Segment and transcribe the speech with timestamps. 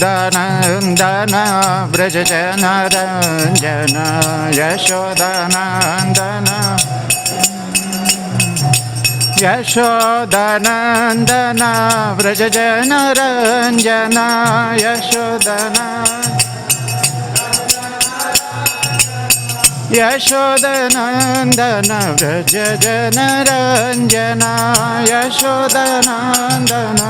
[0.04, 1.34] यशोदानन्दन
[1.94, 3.96] व्रजजनरञ्जन
[4.58, 6.50] यशोदानन्दन
[9.44, 10.72] यशोदनन्दना
[12.18, 14.26] व्रजनरञ्जना
[14.82, 15.86] यशोदना।
[19.98, 22.54] यशोदनन्दन व्रज
[22.84, 24.52] जनरञ्जना
[25.10, 27.10] यशोदनन्दना।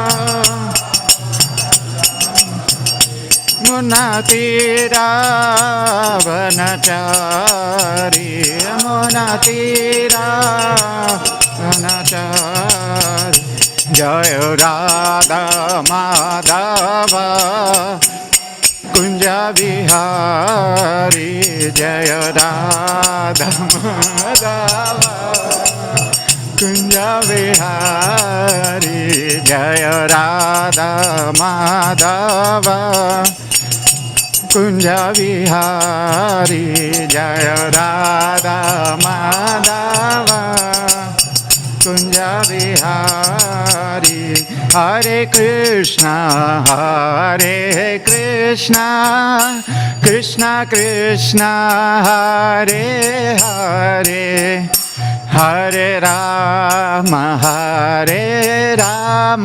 [3.68, 4.90] मुनतीरावनचारी
[8.84, 9.86] मुनतीरावनचारी
[13.98, 15.42] जय राधा
[15.90, 17.14] माधव
[18.96, 19.26] कुञ्ज
[19.60, 21.30] विहारी
[21.78, 25.02] जय राधा माधव
[26.60, 26.96] कुञ्ज
[27.28, 29.00] विहारी
[29.50, 29.84] जय
[30.14, 30.90] राधा
[31.40, 32.68] माधव।
[34.57, 34.87] कुञ्ज
[35.19, 36.65] विहारी
[37.15, 38.57] जय राधा
[39.05, 40.31] माधव
[41.85, 42.19] कुञ्ज
[42.51, 44.21] विहारी
[44.75, 46.07] हरे कृष्ण
[46.69, 48.75] हरे कृष्ण
[50.05, 51.49] कृष्ण कृष्ण
[52.07, 52.85] हरे
[53.43, 54.29] हरे
[55.33, 58.25] हरे राम हरे
[58.81, 59.45] राम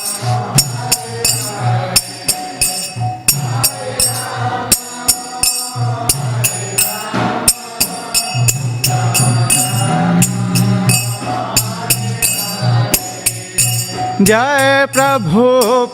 [14.23, 15.43] जय प्रभु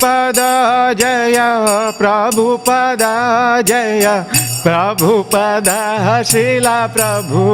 [0.04, 0.40] पद,
[1.00, 1.38] जय
[1.98, 3.04] प्रभु पद,
[3.68, 4.08] जय
[4.64, 5.70] प्रभु पद,
[6.26, 7.46] शिला प्रभु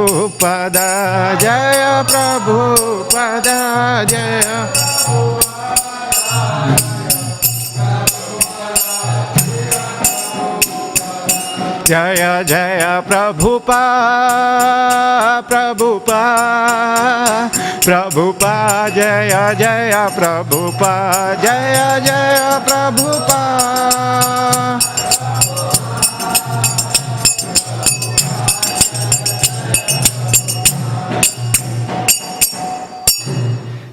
[0.42, 0.78] पद,
[1.42, 2.58] जय प्रभु
[3.14, 3.48] पद,
[4.10, 4.42] जय
[11.88, 13.80] जय जय प्रभुपा
[15.48, 16.20] प्रभुपा
[17.84, 22.20] પ્રભુપા જય જય પ્રભુપા જય જય
[22.64, 23.84] પ્રભુપા.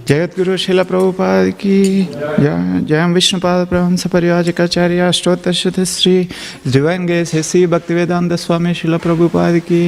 [0.01, 2.03] प्रभुपा जगतगुरु शिला प्रभुपाद की।
[2.39, 6.27] जय जय विष्णुपाद प्रहंस परिवाजकाचार्य शत श्री
[6.67, 9.83] डिवाइन ग्रेस श्री भक्तिवेदांत स्वामी शिला प्रभुपाद की।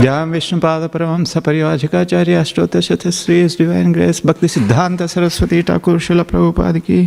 [0.00, 7.00] जय विष्णुपाद परमहंस परिवाजकाचार्य शत श्री डिवाइन ग्रेस भक्ति सिद्धांत सरस्वती ठाकुर शिला प्रभुपाद की।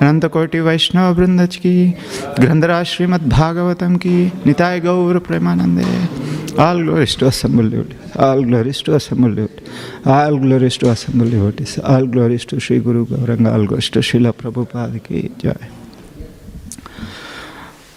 [0.00, 1.94] अनंत कोटि वैष्णव वृंद की।
[2.40, 8.16] ग्रंथराज श्रीमद् भागवतम की। निताय गौर प्रेमानंदे All glories to assembled devotees.
[8.16, 9.68] All glories to assembled devotees.
[10.06, 11.78] All glories to assembled devotees.
[11.78, 13.52] All glories to Sri Guru Gauranga.
[13.52, 15.70] All glories to Srila Prabhupada ki jai.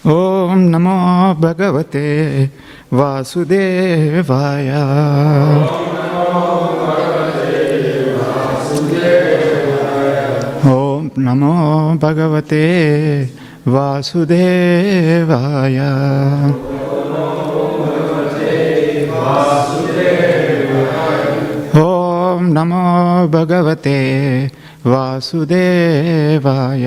[0.06, 0.96] ॐ नमो
[1.42, 2.02] भगवते
[2.98, 4.68] वासुदेवाय
[10.72, 11.54] ॐ नमो
[12.02, 12.64] भगवते
[13.74, 15.78] वासुदेवाय
[21.80, 22.84] ॐ नमो
[23.34, 23.98] भगवते
[24.86, 26.86] वासुदेवाय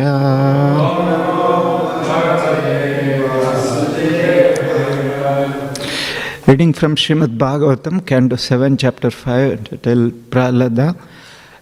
[6.47, 10.97] Reading from Shrimad Bhagavatam, Canto 7, Chapter 5, till Prahlada,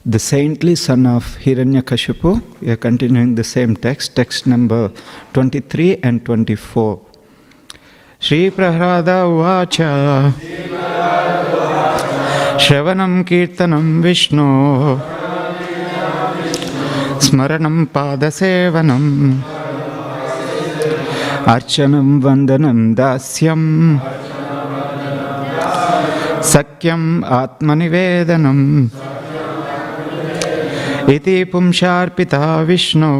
[0.03, 2.41] the saintly son of Hiranyakashipu.
[2.61, 4.91] We are continuing the same text, text number
[5.33, 7.08] 23 and 24.
[8.20, 10.32] Shri Prahlada Uvacha
[12.64, 14.44] श्रवणं कीर्तनं विष्णो
[17.24, 19.10] स्मरणं पादसेवनम्
[21.54, 23.68] अर्चनं वन्दनं दास्यम्
[26.52, 27.08] सख्यम्
[27.40, 28.64] आत्मनिवेदनम्
[31.14, 33.14] इति पुंसार्पिता विष्णो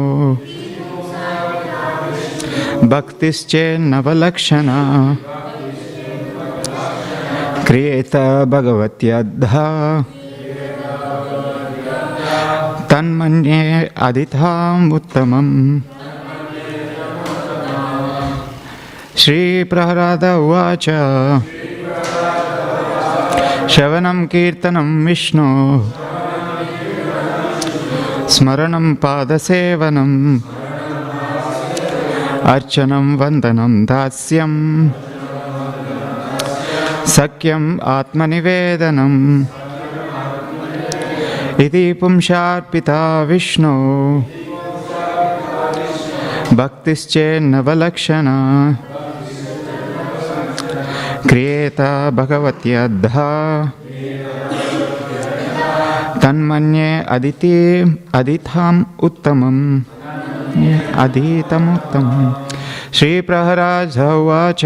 [2.91, 4.79] भक्तिश्चेन्नवलक्षणा
[7.67, 8.15] क्रियेत
[8.53, 9.65] भगवत्यद्धा
[12.91, 13.61] तन्मन्ये
[14.07, 15.53] अदिताम् उत्तमम्
[19.21, 20.85] श्रीप्रहलाद उवाच
[23.73, 25.47] श्रवणं कीर्तनं विष्णु
[28.35, 30.15] स्मरणं पादसेवनम्
[32.53, 34.57] अर्चनं वन्दनं दास्यम्
[37.15, 39.19] सख्यम् आत्मनिवेदनम्
[41.65, 43.73] इति पुंसार्पिता विष्णु
[46.59, 48.35] भक्तिश्चेन्नवलक्षणा
[51.29, 51.81] क्रियेत
[52.19, 53.29] भगवत्यद्धा
[56.23, 57.53] तन्मन्ये अदिति
[58.19, 59.63] अदिताम् उत्तमम्
[61.03, 62.33] अधीतमुत्तमम्
[62.97, 64.63] श्रीप्रहराज उवाच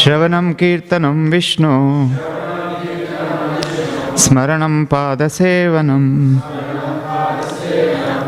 [0.00, 1.72] श्रवणं कीर्तनं विष्णु
[4.22, 6.10] स्मरणं पादसेवनम्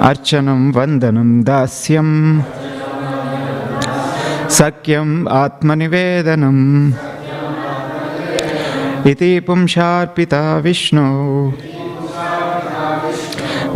[0.08, 2.16] अर्चनं वन्दनं दास्यम्
[4.58, 6.64] सख्यम् आत्मनिवेदनम्
[9.10, 11.06] इति पुंसार्पिता Vishnu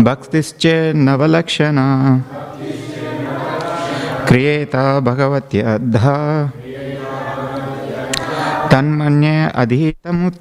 [0.04, 1.86] भक्तिश्चेन्नवलक्षणा
[4.28, 6.16] क्रियेता भगवत्यद्धा
[8.72, 10.40] तन्मन्ये अधीतमुत्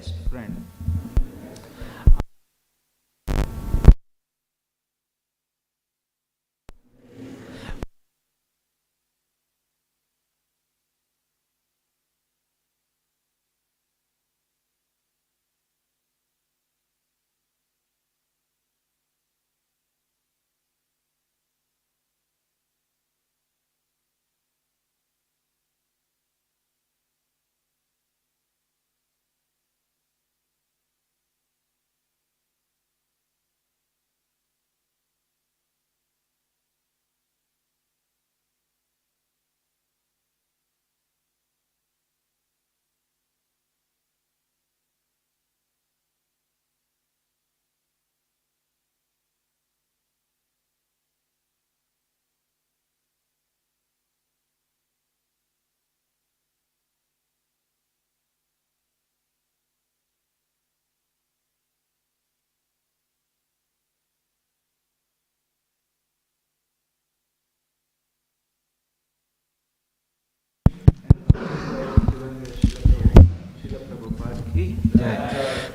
[0.00, 1.09] best friend.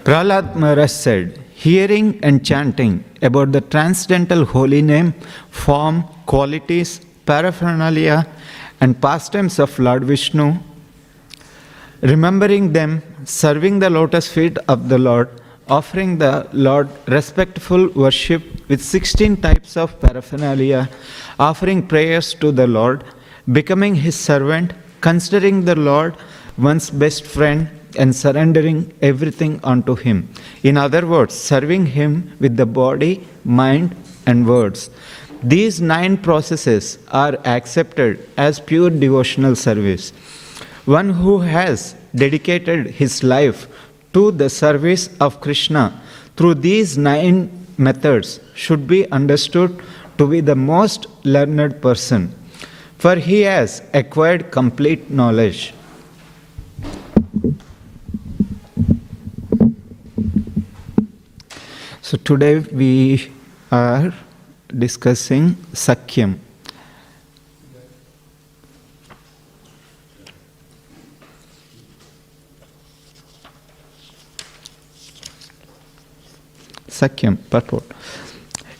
[0.03, 5.13] Prahlad Maharaj said, hearing and chanting about the transcendental holy name,
[5.49, 8.27] form, qualities, paraphernalia,
[8.81, 10.57] and pastimes of Lord Vishnu,
[12.01, 15.29] remembering them, serving the lotus feet of the Lord,
[15.67, 20.89] offering the Lord respectful worship with 16 types of paraphernalia,
[21.39, 23.03] offering prayers to the Lord,
[23.51, 26.15] becoming his servant, considering the Lord
[26.57, 30.29] one's best friend, and surrendering everything unto him.
[30.63, 34.89] In other words, serving him with the body, mind, and words.
[35.43, 40.11] These nine processes are accepted as pure devotional service.
[40.85, 43.67] One who has dedicated his life
[44.13, 46.01] to the service of Krishna
[46.35, 49.81] through these nine methods should be understood
[50.17, 52.33] to be the most learned person,
[52.97, 55.74] for he has acquired complete knowledge.
[62.15, 63.29] So today we
[63.69, 64.13] are
[64.69, 66.39] discussing Sakyam.
[76.87, 77.83] Sakyam, purport.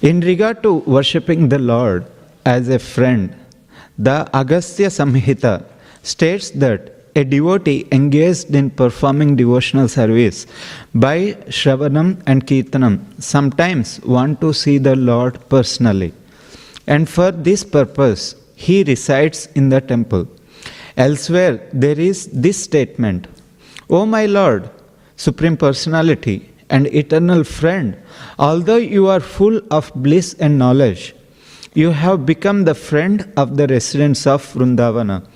[0.02, 2.06] In regard to worshipping the Lord
[2.45, 3.36] as a friend,
[3.98, 5.65] the Agastya Samhita
[6.04, 10.45] states that a devotee engaged in performing devotional service
[10.93, 11.17] by
[11.58, 16.13] Shravanam and Kirtanam sometimes want to see the Lord personally.
[16.88, 20.28] And for this purpose, he resides in the temple.
[20.97, 23.28] Elsewhere, there is this statement
[23.89, 24.69] O my Lord,
[25.15, 27.95] Supreme Personality, and eternal friend,
[28.39, 31.15] although you are full of bliss and knowledge,
[31.75, 35.28] you have become the friend of the residents of Vrindavana.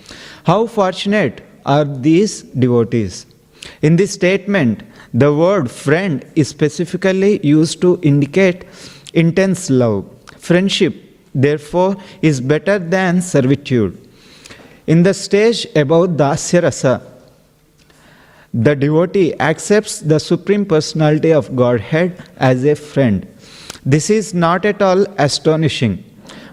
[0.45, 3.25] How fortunate are these devotees?
[3.81, 8.65] In this statement, the word friend is specifically used to indicate
[9.13, 10.09] intense love.
[10.37, 10.95] Friendship,
[11.33, 13.97] therefore, is better than servitude.
[14.87, 17.01] In the stage above Dasya Rasa,
[18.53, 23.27] the devotee accepts the Supreme Personality of Godhead as a friend.
[23.85, 26.03] This is not at all astonishing,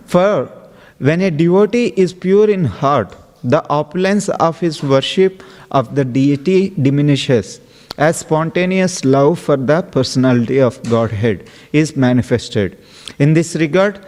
[0.05, 0.51] for
[0.99, 3.15] when a devotee is pure in heart,
[3.47, 7.61] the opulence of his worship of the deity diminishes
[7.97, 12.79] as spontaneous love for the personality of Godhead is manifested.
[13.19, 14.05] In this regard,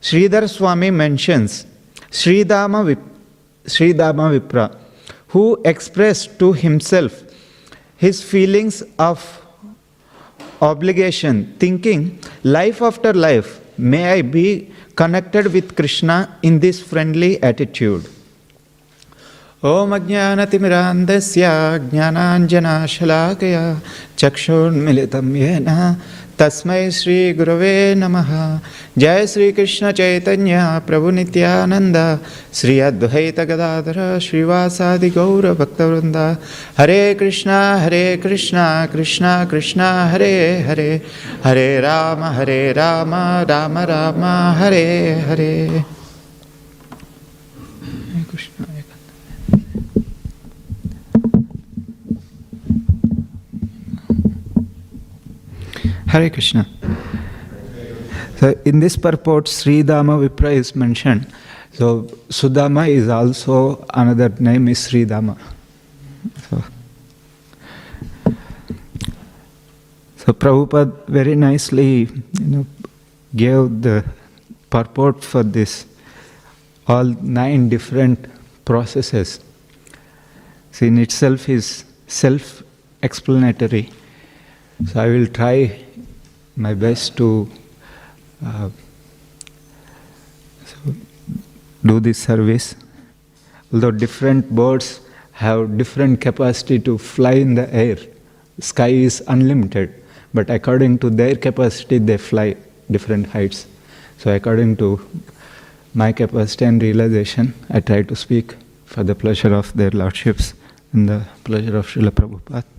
[0.00, 1.66] Sridhar Swami mentions
[2.10, 2.98] Sridama, Vip-
[3.64, 4.76] Vipra,
[5.28, 7.24] who expressed to himself
[7.96, 9.42] his feelings of
[10.60, 18.08] obligation, thinking, life after life, may I be connected with Krishna in this friendly attitude.
[19.64, 21.48] ॐ अज्ञानतिमिरान्धस्य
[21.90, 23.80] ज्ञानाञ्जनाशलाकया
[24.18, 25.96] चक्षुर्मिलितं येन।
[26.38, 28.60] तस्मै श्रीगुरवे नमः।
[28.98, 32.18] जय श्रीकृष्णचैतन्य प्रभुनित्यानन्द
[32.54, 36.36] श्री अद्वैतगदाधर श्रीवासादिगौरभक्तवृन्द
[36.78, 41.02] हरे कृष्णा हरे कृष्णा कृष्णा कृष्णा, हरे हरे।
[41.44, 43.14] हरे राम हरे Ram
[43.50, 45.95] Ram Ram, Hare Hare.
[56.16, 56.66] Hare Krishna.
[58.38, 61.30] So in this purport, Sri Dama Vipra is mentioned.
[61.72, 65.36] So Sudama is also another name is Sri Dama.
[66.48, 66.64] So,
[70.16, 72.08] So Prabhupada very nicely,
[72.40, 72.66] you know,
[73.36, 74.02] gave the
[74.70, 75.84] purport for this,
[76.88, 78.26] all nine different
[78.64, 79.40] processes.
[80.72, 83.90] So in itself is self-explanatory.
[84.86, 85.85] So I will try
[86.56, 87.48] my best to
[88.44, 88.70] uh,
[91.84, 92.74] do this service.
[93.72, 95.00] Although different birds
[95.32, 97.98] have different capacity to fly in the air,
[98.60, 102.56] sky is unlimited, but according to their capacity, they fly
[102.90, 103.66] different heights.
[104.18, 105.06] So, according to
[105.94, 108.54] my capacity and realization, I try to speak
[108.86, 110.54] for the pleasure of their lordships
[110.92, 112.75] and the pleasure of Srila Prabhupada.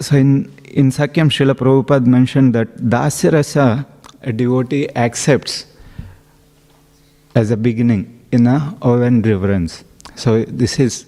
[0.00, 3.86] So in, in Sakyam, Srila Prabhupada mentioned that Dasya
[4.22, 5.66] a devotee accepts
[7.34, 9.84] as a beginning in a awe and reverence.
[10.14, 11.06] So this is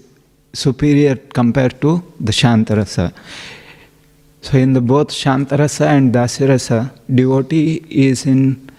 [0.52, 3.12] superior compared to the Shantarasa.
[4.42, 8.70] So in the both Shantarasa and Dasyarasa, devotee is in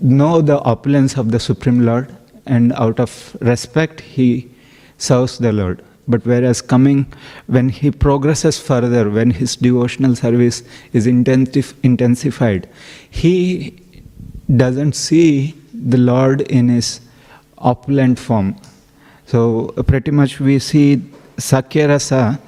[0.00, 4.50] know the opulence of the Supreme Lord and out of respect he
[4.96, 5.84] serves the Lord.
[6.10, 7.06] But whereas coming,
[7.46, 12.68] when he progresses further, when his devotional service is intensif- intensified,
[13.08, 13.80] he
[14.62, 17.00] doesn't see the Lord in his
[17.58, 18.56] opulent form.
[19.26, 21.00] So, pretty much we see
[21.38, 22.40] Sakya Rasa,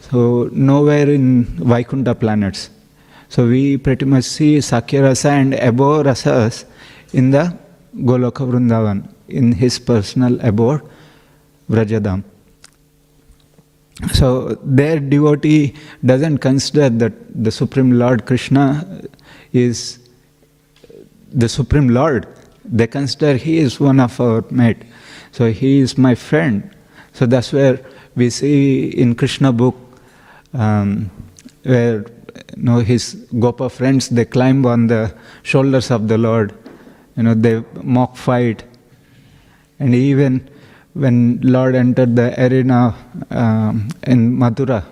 [0.00, 2.70] so nowhere in Vaikuntha planets.
[3.28, 6.64] So, we pretty much see Sakya Rasa and above Rasas
[7.12, 7.56] in the
[7.94, 10.82] Goloka Vrindavan, in his personal abode,
[11.70, 12.24] Vrajadam.
[14.12, 17.12] So their devotee doesn't consider that
[17.44, 19.02] the Supreme Lord Krishna
[19.52, 19.98] is
[21.32, 22.26] the Supreme Lord.
[22.64, 24.82] They consider he is one of our mate.
[25.32, 26.74] So he is my friend.
[27.12, 27.84] So that's where
[28.16, 29.76] we see in Krishna book
[30.54, 31.10] um,
[31.62, 32.04] where
[32.56, 36.54] you know his Gopa friends they climb on the shoulders of the Lord.
[37.16, 38.64] You know they mock fight,
[39.78, 40.48] and even
[40.94, 42.94] when Lord entered the arena
[43.30, 44.84] um, in Mathura,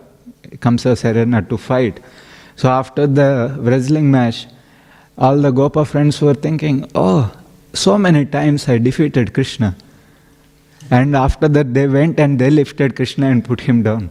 [0.59, 2.01] Kamsa's arena to fight.
[2.57, 4.47] So after the wrestling match,
[5.17, 7.33] all the Gopa friends were thinking, oh,
[7.73, 9.77] so many times I defeated Krishna.
[10.91, 14.11] And after that, they went and they lifted Krishna and put him down.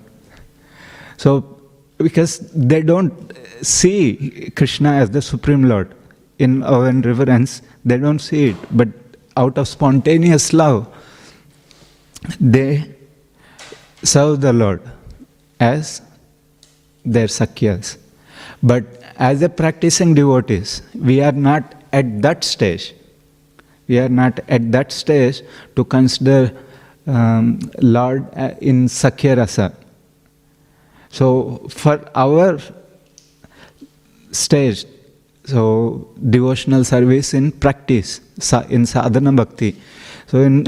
[1.18, 1.60] So,
[1.98, 5.96] because they don't see Krishna as the Supreme Lord
[6.38, 8.56] in our reverence, they don't see it.
[8.72, 8.90] But
[9.36, 10.94] out of spontaneous love,
[12.40, 12.96] they
[14.04, 14.82] serve the Lord
[15.60, 16.02] as
[17.06, 17.98] their sakyas.
[18.62, 18.86] But
[19.18, 22.94] as a practicing devotees, we are not at that stage.
[23.88, 25.42] We are not at that stage
[25.76, 26.52] to consider
[27.08, 29.74] um, Lord uh, in Sakya Rasa.
[31.10, 32.60] So, for our
[34.32, 34.86] stage,
[35.46, 38.20] so devotional service in practice,
[38.70, 39.76] in sadhana bhakti.
[40.28, 40.66] So, in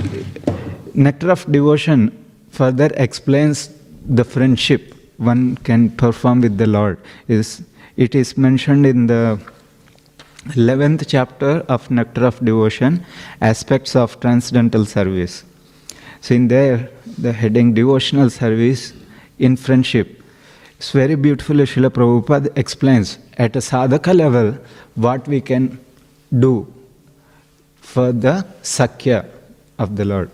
[0.99, 2.11] Nectar of Devotion
[2.49, 3.69] further explains
[4.05, 6.97] the friendship one can perform with the Lord.
[7.29, 7.63] Is
[7.95, 9.39] it is mentioned in the
[10.47, 13.05] 11th chapter of Nectar of Devotion,
[13.39, 15.45] aspects of transcendental service.
[16.19, 18.91] So in there, the heading devotional service
[19.37, 20.21] in friendship.
[20.77, 24.57] It's very beautifully Srila Prabhupada explains at a sadhaka level
[24.95, 25.79] what we can
[26.37, 26.67] do
[27.79, 29.25] for the sakya
[29.77, 30.29] of the Lord.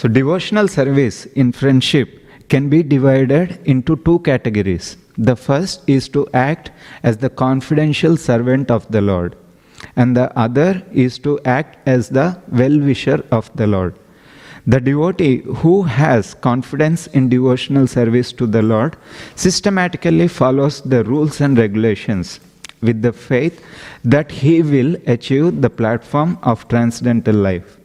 [0.00, 4.96] So, devotional service in friendship can be divided into two categories.
[5.18, 6.70] The first is to act
[7.02, 9.36] as the confidential servant of the Lord,
[9.96, 13.94] and the other is to act as the well wisher of the Lord.
[14.66, 18.96] The devotee who has confidence in devotional service to the Lord
[19.34, 22.40] systematically follows the rules and regulations
[22.80, 23.62] with the faith
[24.02, 27.79] that he will achieve the platform of transcendental life.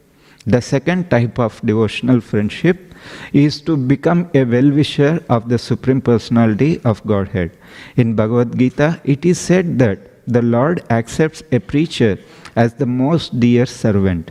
[0.46, 2.94] The second type of devotional friendship
[3.32, 7.50] is to become a well wisher of the Supreme Personality of Godhead.
[7.96, 12.18] In Bhagavad Gita, it is said that the Lord accepts a preacher
[12.54, 14.30] as the most dear servant.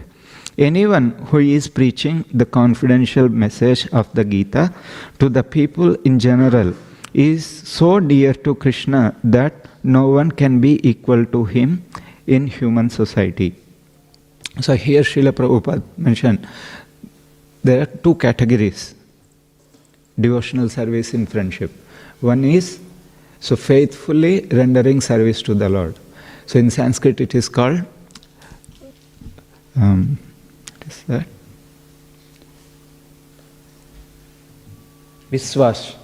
[0.57, 4.73] Anyone who is preaching the confidential message of the Gita
[5.19, 6.73] to the people in general
[7.13, 11.83] is so dear to Krishna that no one can be equal to him
[12.25, 13.53] in human society.
[14.61, 16.47] So here Srila Prabhupada mentioned
[17.63, 18.95] there are two categories
[20.19, 21.71] devotional service in friendship.
[22.21, 22.79] One is
[23.41, 25.99] so faithfully rendering service to the Lord.
[26.45, 27.81] So in Sanskrit it is called
[29.75, 30.17] um,
[30.71, 31.27] what is that?
[35.31, 35.95] Viswas.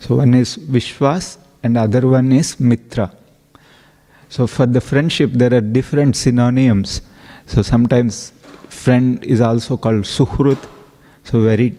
[0.00, 3.12] So one is Vishwas and other one is Mitra.
[4.28, 7.00] So for the friendship, there are different synonyms.
[7.46, 8.32] So sometimes
[8.68, 10.58] friend is also called Suhrut,
[11.24, 11.74] so very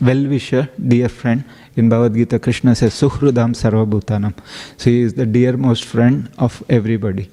[0.00, 1.44] well-wisher, dear friend.
[1.76, 4.34] In Bhagavad Gita, Krishna says, Suhrudam Sarvabhutanam.
[4.76, 7.30] So he is the dearmost friend of everybody,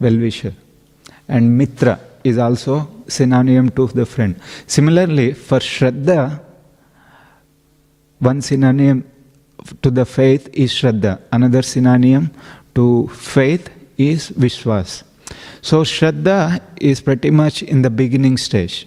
[0.00, 0.54] well-wisher.
[1.28, 4.40] And Mitra is also synonym to the friend.
[4.66, 6.40] Similarly, for Shraddha,
[8.18, 9.04] one synonym
[9.82, 11.20] to the faith is Shraddha.
[11.30, 12.30] Another synonym
[12.74, 15.02] to faith is Vishwas.
[15.62, 18.86] So Shraddha is pretty much in the beginning stage.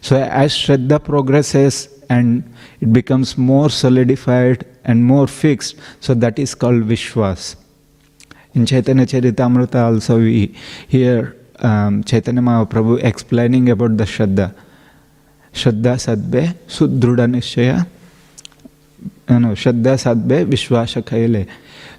[0.00, 2.42] So as Shraddha progresses and
[2.80, 7.56] it becomes more solidified and more fixed, so that is called Vishwas.
[8.54, 10.54] In Chaitanya Charitamrita also we
[10.88, 14.54] hear um, Chaitanya Mahaprabhu explaining about the Shraddha.
[15.52, 17.86] Shraddha Sadbe Sudruda Nishaya
[19.28, 21.48] no, Shraddha Sadbe Vishwasa Kaile.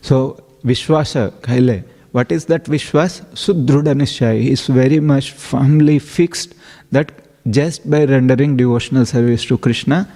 [0.01, 1.83] So Vishwasa Kaile.
[2.11, 3.21] What is that Vishwas?
[3.33, 6.55] Sudruda Nishaya is very much firmly fixed
[6.91, 7.11] that
[7.49, 10.07] just by rendering devotional service to Krishna,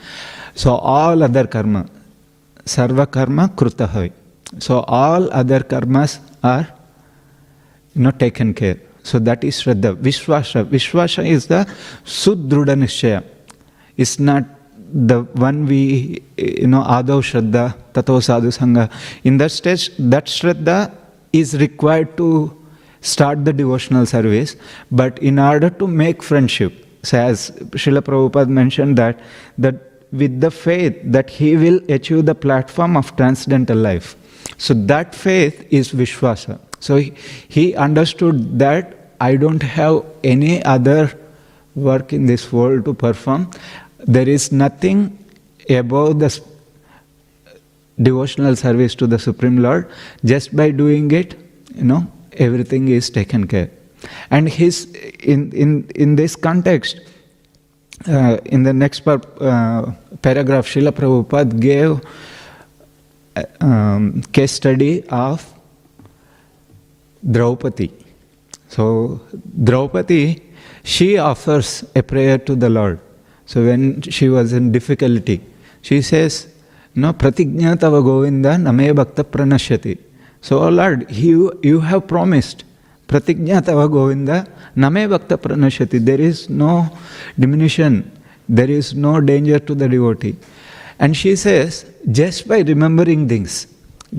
[0.56, 1.88] so all other karma,
[2.66, 4.12] sarva karma krutahai.
[4.60, 6.68] So all other karmas are
[7.96, 8.80] know, taken care.
[9.04, 9.96] So that is Shraddha.
[9.96, 10.64] Vishwasha.
[10.66, 11.68] Vishwasha is the
[12.06, 13.24] Sudruda Nishaya.
[13.98, 14.46] It's not
[14.78, 18.90] the one we, you know, Adav Shraddha, Tato Sadhu Sangha.
[19.24, 20.96] In that stage, that Shraddha
[21.34, 22.56] is required to
[23.02, 24.56] start the devotional service,
[24.92, 29.20] but in order to make friendship, so as Srila Prabhupada mentioned that,
[29.58, 29.76] that
[30.14, 34.16] with the faith that he will achieve the platform of transcendental life.
[34.58, 36.60] So that faith is Vishwasa.
[36.80, 37.14] So he,
[37.50, 41.12] he understood that I don't have any other
[41.76, 43.50] work in this world to perform.
[44.00, 45.18] There is nothing
[45.70, 46.42] above the
[48.02, 49.90] devotional service to the Supreme Lord.
[50.26, 51.36] Just by doing it,
[51.76, 53.70] you know, everything is taken care.
[54.32, 54.86] And his
[55.20, 57.00] in in in this context,
[58.08, 62.02] uh, in the next par, uh, paragraph, Srila Prabhupada gave
[63.36, 65.54] uh, um, case study of
[67.30, 67.92] Draupadi.
[68.68, 69.22] So
[69.64, 70.42] Draupadi,
[70.84, 73.00] she offers a prayer to the Lord.
[73.46, 75.42] So when she was in difficulty,
[75.82, 76.53] she says,
[76.96, 79.98] No, pratigna tava govinda name bhakta.
[80.42, 82.66] So, Lord, you, you have promised,
[83.08, 86.06] pratigna tava govinda name bhakta.
[86.06, 86.96] There is no
[87.40, 88.12] diminution,
[88.48, 90.36] there is no danger to the devotee.
[91.00, 93.68] And she says, just by remembering things,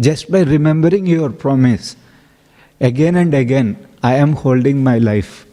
[0.01, 1.95] just by remembering your promise,
[2.81, 5.44] again and again, I am holding my life.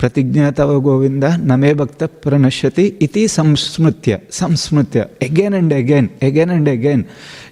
[0.00, 7.04] प्रतिज्ञातव Govind न मे भक्त प्रणश्यति इति संस्मृत्य संस्मृत्य again and again again and again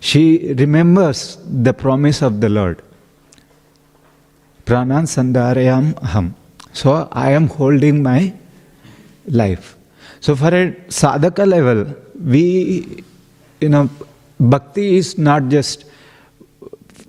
[0.09, 0.24] she
[0.59, 1.22] remembers
[1.64, 2.80] the promise of the lord
[4.66, 6.33] प्राणान संधारयाम अहम
[6.74, 8.30] so I am holding my
[9.33, 9.74] life
[10.20, 11.85] so for a sadhak level
[12.33, 12.44] we
[13.61, 13.85] you know
[14.40, 15.87] bhakti is not just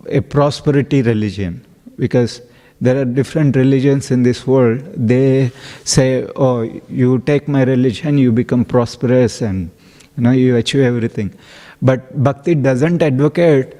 [0.09, 1.59] a prosperity religion
[1.99, 2.39] because
[2.85, 4.81] there are different religions in this world.
[5.13, 5.51] They
[5.95, 6.09] say,
[6.47, 6.55] "Oh,
[7.01, 9.69] you take my religion, you become prosperous, and
[10.15, 11.31] you know you achieve everything."
[11.89, 13.75] But bhakti doesn't advocate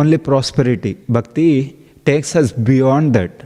[0.00, 0.92] only prosperity.
[1.18, 1.50] Bhakti
[2.04, 3.44] takes us beyond that,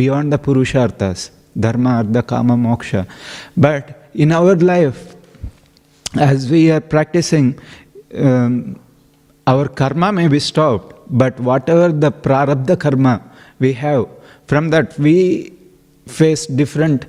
[0.00, 1.30] beyond the purusharthas,
[1.66, 3.06] dharma, artha, kama, moksha.
[3.56, 5.14] But in our life,
[6.18, 7.58] as we are practicing,
[8.14, 8.78] um,
[9.46, 13.22] our karma may be stopped, but whatever the prarabdha karma
[13.58, 14.06] we have,
[14.46, 15.52] from that, we
[16.06, 17.06] face different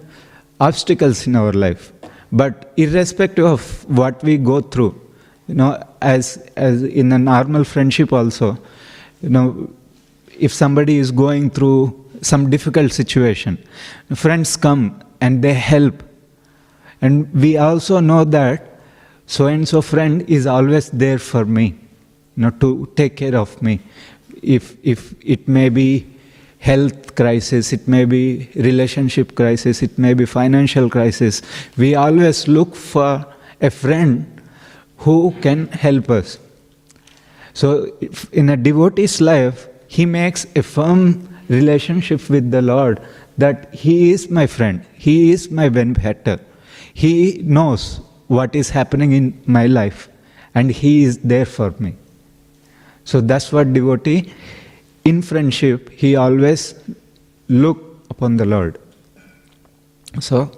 [0.60, 1.92] obstacles in our life.
[2.32, 5.00] But irrespective of what we go through,
[5.48, 8.58] you know, as, as in a normal friendship also,
[9.22, 9.72] you know,
[10.38, 13.58] if somebody is going through some difficult situation,
[14.14, 16.04] friends come and they help.
[17.02, 18.80] And we also know that
[19.28, 21.66] so and so friend is always there for me,
[22.36, 23.82] you know, to take care of me.
[24.42, 26.08] If, if it may be
[26.60, 31.42] health crisis, it may be relationship crisis, it may be financial crisis.
[31.78, 33.26] We always look for
[33.62, 34.42] a friend
[34.98, 36.40] who can help us.
[37.54, 37.92] So,
[38.32, 43.02] in a devotee's life, he makes a firm relationship with the Lord
[43.38, 46.40] that He is my friend, He is my benefactor.
[46.94, 50.10] He knows what is happening in my life,
[50.56, 51.96] and He is there for me.
[53.06, 54.34] So, that's what devotee
[55.10, 56.76] in friendship, he always
[57.48, 57.78] look
[58.10, 58.80] upon the Lord.
[60.20, 60.52] So,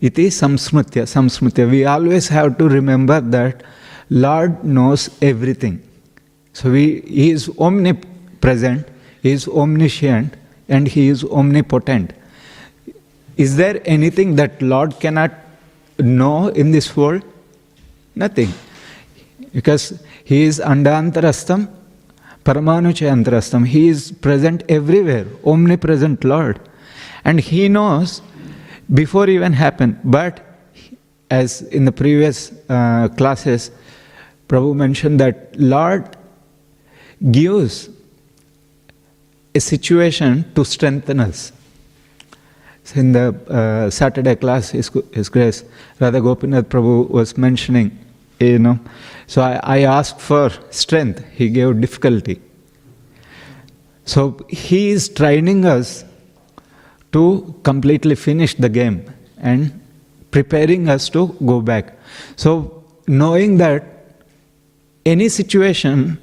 [0.00, 1.04] it is samsmritya.
[1.14, 1.70] Samsmritya.
[1.70, 3.62] We always have to remember that
[4.10, 5.82] Lord knows everything.
[6.52, 8.86] So we, He is omnipresent,
[9.22, 10.34] He is omniscient,
[10.68, 12.12] and He is omnipotent.
[13.36, 15.32] Is there anything that Lord cannot
[15.98, 17.22] know in this world?
[18.14, 18.52] Nothing.
[19.52, 21.68] Because He is Andantarastam,
[22.44, 23.66] Paramanuchayantarastam.
[23.66, 26.60] He is present everywhere, omnipresent Lord.
[27.24, 28.20] And He knows
[28.92, 29.98] before even happen.
[30.04, 30.44] But
[31.30, 33.70] as in the previous uh, classes,
[34.48, 36.16] Prabhu mentioned that Lord
[37.30, 37.88] gives
[39.54, 41.52] a situation to strengthen us.
[42.84, 45.64] So in the uh, Saturday class, His, His Grace,
[45.98, 47.98] Radha Gopinath Prabhu was mentioning,
[48.40, 48.78] you know,
[49.26, 52.40] so I, I asked for strength, he gave difficulty.
[54.04, 56.04] So he is training us
[57.12, 59.80] to completely finish the game and
[60.30, 61.98] preparing us to go back.
[62.36, 63.84] So knowing that
[65.06, 66.18] any situation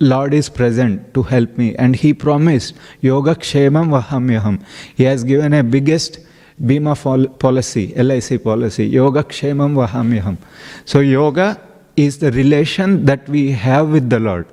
[0.00, 4.62] Lord is present to help me, and He promised, Yoga Kshemam Vahamyaham.
[4.94, 6.18] He has given a biggest
[6.62, 10.36] Bima policy, LIC policy, Yoga Kshemam Vahamyaham.
[10.84, 11.60] So, yoga
[11.96, 14.46] is the relation that we have with the Lord.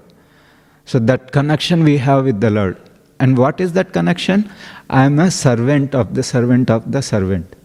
[0.86, 2.78] So, that connection we have with the Lord.
[3.20, 4.50] And what is that connection?
[4.90, 7.56] I am a servant of the servant of the servant.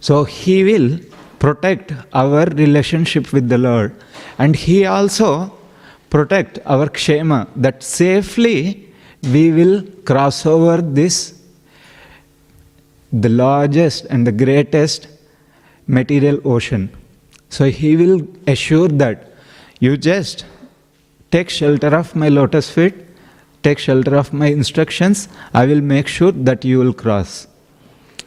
[0.00, 0.98] So, He will
[1.38, 3.94] protect our relationship with the Lord,
[4.38, 5.52] and He also
[6.08, 8.88] protect our kshema, that safely
[9.24, 11.38] we will cross over this,
[13.20, 15.08] the largest and the greatest
[15.86, 16.90] material ocean.
[17.48, 19.32] So he will assure that
[19.78, 20.44] you just
[21.30, 22.94] take shelter of my lotus feet,
[23.62, 27.46] take shelter of my instructions, I will make sure that you will cross.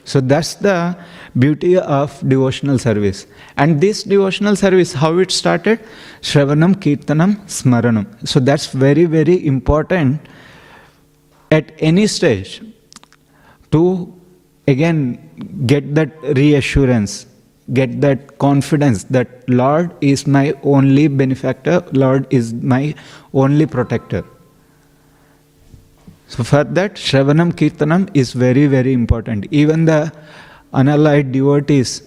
[0.05, 0.97] So that's the
[1.37, 3.27] beauty of devotional service.
[3.57, 5.81] And this devotional service, how it started?
[6.21, 8.27] Shravanam, Kirtanam, Smaranam.
[8.27, 10.21] So that's very, very important
[11.51, 12.61] at any stage
[13.71, 14.16] to
[14.67, 17.25] again get that reassurance,
[17.73, 22.95] get that confidence that Lord is my only benefactor, Lord is my
[23.33, 24.23] only protector.
[26.27, 29.47] So for that, Shravanam Kirtanam is very, very important.
[29.51, 30.11] Even the
[30.73, 32.03] unallied devotees,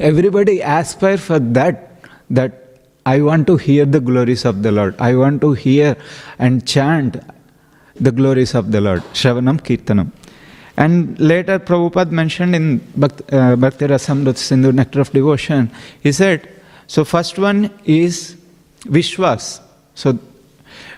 [0.00, 4.96] everybody aspire for that, that I want to hear the glories of the Lord.
[5.00, 5.96] I want to hear
[6.38, 7.22] and chant
[7.94, 9.02] the glories of the Lord.
[9.12, 10.10] Shravanam Kirtanam.
[10.76, 16.48] And later Prabhupada mentioned in Bhakti, uh, Bhakti Rasamrita Sindhu Nectar of Devotion, he said,
[16.86, 18.36] so first one is
[18.84, 19.60] Vishwas.
[19.94, 20.18] So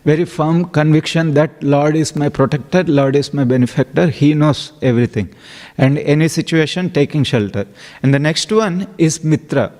[0.04, 5.34] very firm conviction that Lord is my protector, Lord is my benefactor, He knows everything.
[5.78, 7.66] And any situation, taking shelter.
[8.02, 9.72] And the next one is Mitra,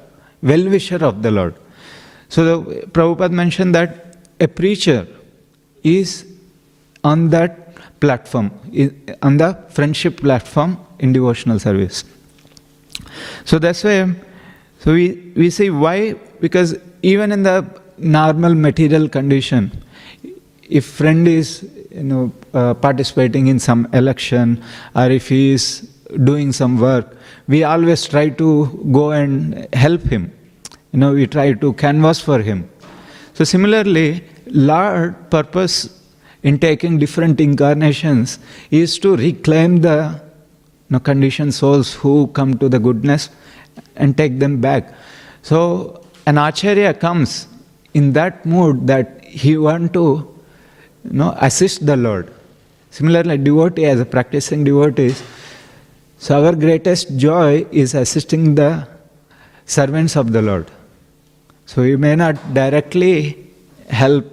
[0.43, 1.55] well wisher of the Lord.
[2.31, 5.07] So the, Prabhupada mentioned that a preacher
[5.83, 6.27] is
[7.05, 7.64] on that
[8.05, 8.51] platform,
[9.23, 12.05] on the friendship platform in devotional service.
[13.45, 14.15] So that's why,
[14.81, 16.15] so we, we say why?
[16.41, 17.59] Because even in the
[17.99, 19.71] normal material condition,
[20.69, 21.49] if friend is
[21.91, 24.63] you know uh, participating in some election
[24.95, 25.65] or if he is
[26.31, 28.49] doing some work we always try to
[28.99, 30.33] go and help him
[30.93, 32.69] you know we try to canvas for him
[33.35, 35.77] so similarly lord purpose
[36.45, 38.39] in taking different incarnations
[38.71, 40.21] is to reclaim the you
[40.91, 43.29] know, conditioned souls who come to the goodness
[43.97, 44.95] and take them back
[45.43, 47.49] so an acharya comes
[47.93, 50.07] in that mood that he want to
[51.05, 52.33] you know, assist the Lord.
[52.91, 55.15] Similarly, devotee as a practicing devotee,
[56.19, 58.89] so our greatest joy is assisting the
[59.67, 60.71] servants of the Lord.
[61.67, 63.51] So we may not directly
[63.89, 64.25] help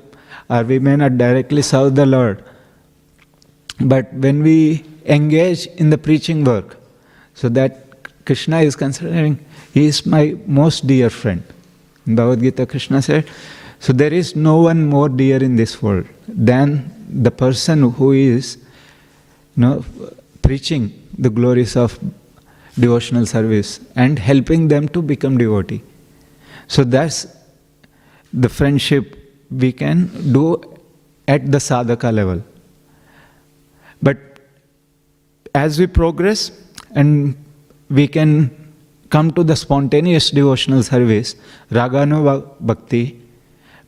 [0.51, 2.43] or we may not directly serve the Lord,
[3.79, 6.75] but when we engage in the preaching work,
[7.33, 9.39] so that Krishna is considering,
[9.73, 11.41] he is my most dear friend.
[12.05, 13.29] In Bhagavad Gita, Krishna said,
[13.79, 18.57] so there is no one more dear in this world than the person who is
[19.55, 19.85] you know,
[20.41, 21.97] preaching the glories of
[22.77, 25.81] devotional service and helping them to become devotee.
[26.67, 27.25] So that's
[28.33, 29.20] the friendship
[29.51, 30.61] we can do
[31.27, 32.43] at the sadhaka level.
[34.01, 34.17] But
[35.53, 36.51] as we progress
[36.95, 37.35] and
[37.89, 38.73] we can
[39.09, 41.35] come to the spontaneous devotional service,
[41.69, 43.21] raganu bhakti,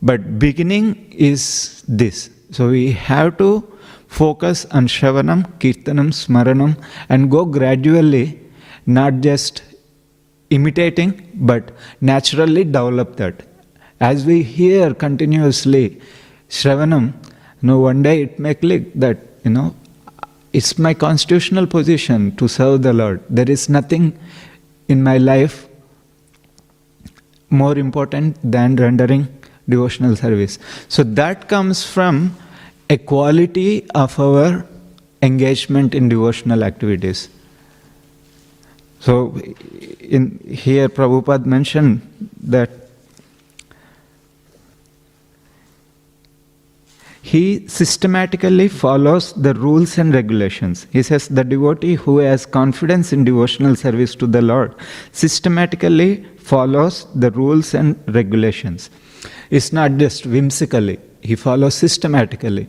[0.01, 2.29] but beginning is this.
[2.51, 3.67] So we have to
[4.07, 6.77] focus on Shravanam, Kirtanam, Smaranam
[7.09, 8.39] and go gradually
[8.85, 9.63] not just
[10.49, 13.52] imitating, but naturally develop that.
[13.99, 16.01] As we hear continuously
[16.49, 17.13] Shravanam,
[17.63, 19.75] know, one day it may click that, you know,
[20.51, 23.23] it's my constitutional position to serve the Lord.
[23.29, 24.17] There is nothing
[24.87, 25.67] in my life
[27.49, 29.27] more important than rendering
[29.67, 30.59] devotional service.
[30.89, 32.35] So that comes from
[32.89, 34.65] a quality of our
[35.21, 37.29] engagement in devotional activities.
[38.99, 39.37] So
[39.99, 42.01] in here Prabhupada mentioned
[42.43, 42.69] that
[47.23, 50.87] he systematically follows the rules and regulations.
[50.91, 54.75] He says the devotee who has confidence in devotional service to the Lord
[55.13, 58.89] systematically follows the rules and regulations.
[59.49, 62.67] It's not just whimsically, he follows systematically.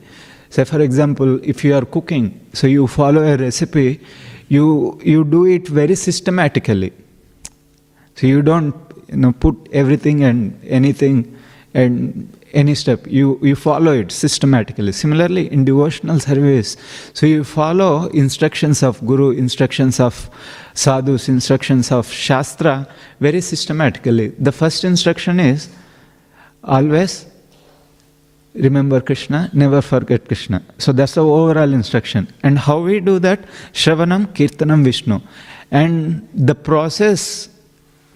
[0.50, 4.00] Say, for example, if you are cooking, so you follow a recipe,
[4.46, 6.92] you, you do it very systematically.
[8.14, 8.76] So you don't
[9.08, 11.36] you know, put everything and anything
[11.74, 14.92] and any step you, you follow it systematically.
[14.92, 16.76] Similarly in devotional service
[17.12, 20.30] so you follow instructions of guru instructions of
[20.74, 22.88] sadhus instructions of shastra
[23.20, 24.28] very systematically.
[24.38, 25.68] The first instruction is
[26.62, 27.26] always
[28.54, 30.62] remember krishna never forget krishna.
[30.78, 32.32] So that's the overall instruction.
[32.42, 33.40] And how we do that?
[33.72, 35.20] Shravanam kirtanam vishnu.
[35.70, 37.48] And the process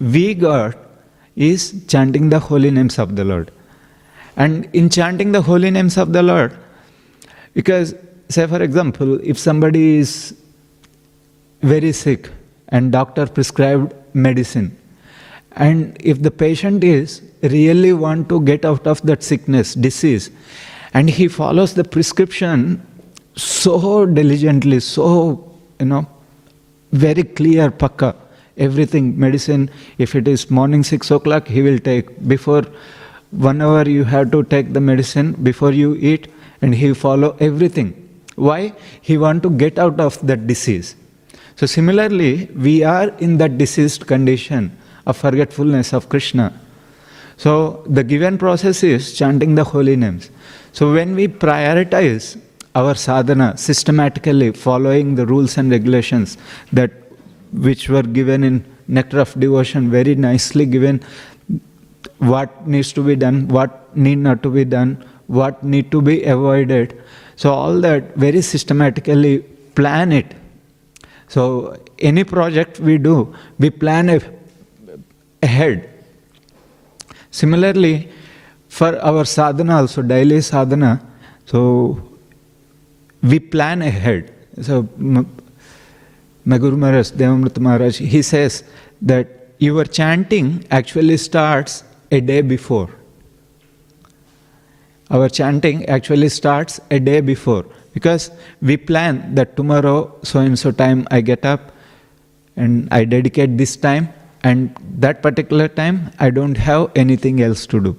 [0.00, 0.76] we got
[1.34, 3.50] is chanting the holy names of the lord
[4.38, 6.56] and in chanting the holy names of the Lord,
[7.54, 7.94] because,
[8.28, 10.34] say for example, if somebody is
[11.60, 12.30] very sick
[12.68, 14.76] and doctor prescribed medicine,
[15.52, 20.30] and if the patient is really want to get out of that sickness, disease,
[20.94, 22.80] and he follows the prescription
[23.34, 26.06] so diligently, so you know,
[26.92, 28.14] very clear, pakka,
[28.56, 29.68] everything, medicine,
[29.98, 32.64] if it is morning six o'clock, he will take before
[33.30, 36.28] one hour you have to take the medicine before you eat
[36.62, 37.94] and he follow everything.
[38.36, 38.72] Why?
[39.00, 40.96] He want to get out of that disease.
[41.56, 44.76] So similarly we are in that diseased condition
[45.06, 46.58] of forgetfulness of krishna.
[47.36, 50.30] So the given process is chanting the holy names.
[50.72, 52.40] So when we prioritize
[52.74, 56.38] our sadhana systematically following the rules and regulations
[56.72, 56.90] that
[57.52, 61.02] which were given in nectar of devotion very nicely given
[62.18, 66.24] what needs to be done, what need not to be done, what need to be
[66.24, 67.00] avoided.
[67.36, 69.40] So all that very systematically
[69.74, 70.34] plan it.
[71.28, 74.20] So any project we do, we plan
[75.42, 75.88] ahead.
[77.30, 78.10] Similarly,
[78.68, 81.04] for our sadhana also, daily sadhana,
[81.46, 82.02] so
[83.22, 84.34] we plan ahead.
[84.62, 84.82] So
[86.46, 88.64] Maguru Maharaj, Devamrita Maharaj, he says
[89.02, 89.28] that
[89.58, 92.90] your chanting actually starts a day before.
[95.10, 98.30] Our chanting actually starts a day before because
[98.60, 101.72] we plan that tomorrow, so and so time, I get up
[102.56, 107.80] and I dedicate this time, and that particular time, I don't have anything else to
[107.80, 107.98] do.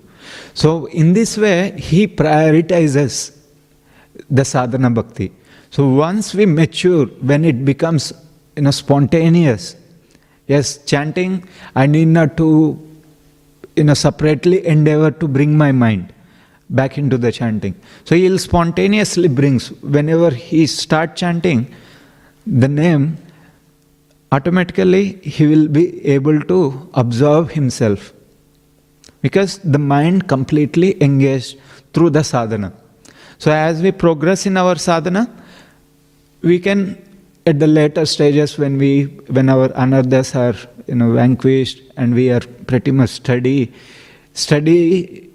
[0.53, 3.37] So, in this way, he prioritizes
[4.29, 5.31] the sadhana bhakti.
[5.71, 8.13] So, once we mature, when it becomes
[8.55, 9.75] you know, spontaneous,
[10.47, 12.88] yes, chanting, I need not to
[13.75, 16.13] you know, separately endeavor to bring my mind
[16.69, 17.75] back into the chanting.
[18.03, 21.73] So he'll spontaneously brings, whenever he start chanting
[22.45, 23.17] the name,
[24.31, 28.13] automatically he will be able to observe himself.
[29.21, 31.57] Because the mind completely engaged
[31.93, 32.71] through the sadhana.
[33.37, 35.29] So as we progress in our sadhana,
[36.41, 37.01] we can
[37.45, 39.05] at the later stages when we
[39.37, 40.57] when our anarthas are
[40.87, 42.41] you know vanquished and we are
[42.71, 43.57] pretty much study
[44.45, 45.29] study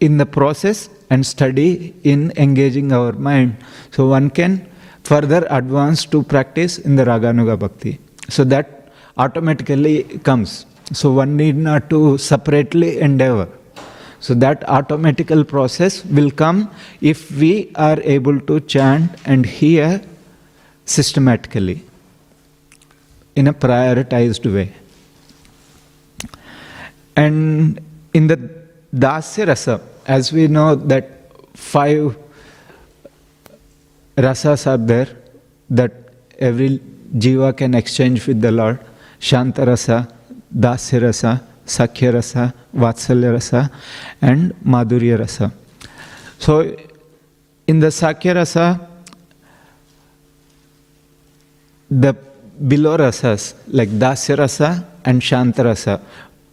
[0.00, 3.56] in the process and study in engaging our mind.
[3.90, 4.52] So one can
[5.04, 7.98] further advance to practice in the raganuga bhakti.
[8.28, 9.96] So that automatically
[10.28, 10.66] comes.
[10.92, 13.48] So one need not to separately endeavor.
[14.20, 20.00] So that automatical process will come if we are able to chant and hear
[20.86, 21.82] systematically
[23.36, 24.72] in a prioritized way.
[27.16, 27.80] And
[28.12, 28.36] in the
[28.94, 31.10] Dasya Rasa, as we know that
[31.54, 32.16] five
[34.16, 35.08] rasas are there
[35.70, 35.92] that
[36.38, 36.80] every
[37.16, 38.78] jiva can exchange with the Lord
[39.18, 40.08] Shanta Rasa,
[40.56, 43.70] Dasya Rasa, Sakhya Rasa, Vatsalya Rasa,
[44.20, 45.52] and Madhurya Rasa.
[46.38, 46.76] So,
[47.66, 48.88] in the Sakhya Rasa,
[51.90, 52.16] the
[52.68, 56.00] below rasas like dasya rasa and shanta rasa,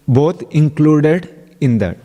[0.08, 1.98] both included in that.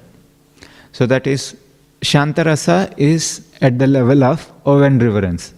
[0.93, 1.57] So that is
[2.03, 5.55] shanta rasa is at the level of and reverence.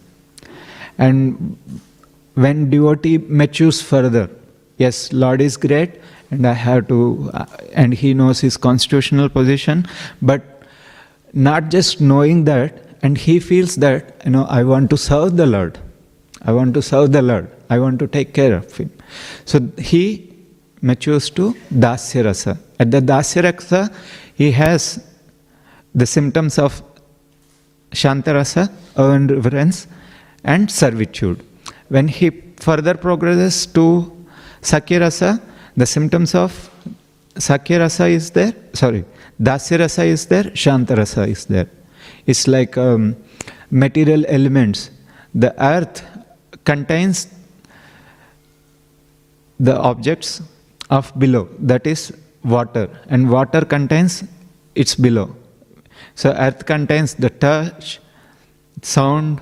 [0.98, 1.58] And
[2.34, 4.30] when devotee matures further,
[4.78, 9.86] yes, Lord is great, and I have to, uh, and he knows his constitutional position,
[10.22, 10.42] but
[11.32, 15.46] not just knowing that, and he feels that, you know, I want to serve the
[15.46, 15.78] Lord.
[16.42, 17.50] I want to serve the Lord.
[17.70, 18.90] I want to take care of him.
[19.44, 20.27] So he
[20.80, 22.58] matures to Dasya Rasa.
[22.78, 23.90] At the Dasya Rasa,
[24.34, 25.04] he has
[25.94, 26.82] the symptoms of
[27.90, 29.86] Shantarasa, earned reverence,
[30.44, 31.44] and servitude.
[31.88, 34.12] When he further progresses to
[34.60, 35.40] Sakhyarasa,
[35.76, 36.70] the symptoms of
[37.34, 39.04] Sakhyarasa is there, sorry,
[39.40, 41.68] Dasyarasa is there, Shantarasa is there.
[42.26, 43.16] It's like um,
[43.70, 44.90] material elements.
[45.34, 46.04] The earth
[46.64, 47.28] contains
[49.60, 50.42] the objects
[50.90, 52.12] of below, that is
[52.44, 54.24] water, and water contains
[54.74, 55.34] its below.
[56.14, 58.00] So, earth contains the touch,
[58.82, 59.40] sound,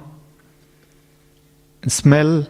[1.86, 2.46] smell,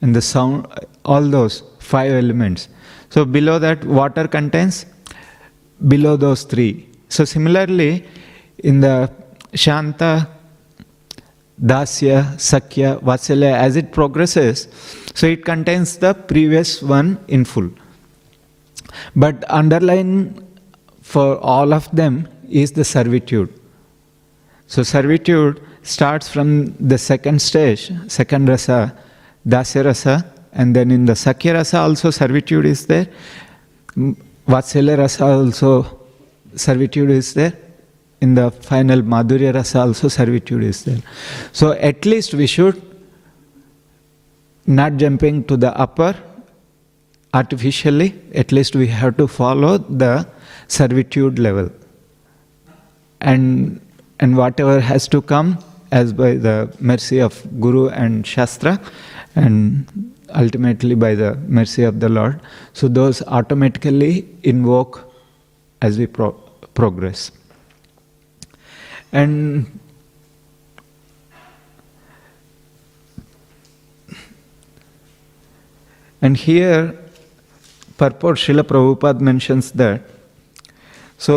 [0.00, 0.66] and the sound,
[1.04, 2.68] all those five elements.
[3.10, 4.86] So, below that, water contains
[5.86, 6.88] below those three.
[7.08, 8.06] So, similarly,
[8.58, 9.12] in the
[9.54, 10.28] Shanta,
[11.62, 14.68] Dasya, Sakhya, Vatsalya, as it progresses,
[15.14, 17.70] so it contains the previous one in full.
[19.14, 20.46] But underlying
[21.00, 23.52] for all of them is the servitude.
[24.66, 28.96] So, servitude starts from the second stage, second rasa,
[29.46, 33.08] dasya rasa, and then in the sakhya rasa also servitude is there.
[34.48, 35.98] Vatsalya rasa also
[36.54, 37.52] servitude is there.
[38.20, 41.02] In the final madhurya rasa also servitude is there.
[41.52, 42.80] So, at least we should
[44.66, 46.14] not jumping to the upper
[47.34, 50.26] artificially, at least we have to follow the
[50.68, 51.70] servitude level.
[53.20, 53.80] And,
[54.20, 55.58] and whatever has to come
[55.90, 58.80] as by the mercy of Guru and Shastra,
[59.36, 62.40] and ultimately by the mercy of the Lord.
[62.72, 65.12] So those automatically invoke
[65.82, 66.32] as we pro-
[66.74, 67.30] progress.
[69.12, 69.78] And
[76.22, 76.98] and here
[78.02, 80.02] purport Srila Prabhupada mentions that.
[81.18, 81.34] So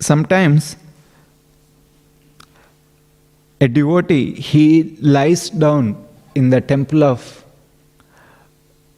[0.00, 0.74] sometimes
[3.60, 5.84] a devotee he lies down
[6.34, 7.44] in the temple of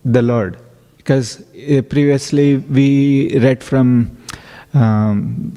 [0.04, 0.56] the Lord
[0.96, 4.16] because uh, previously we read from
[4.72, 5.52] um,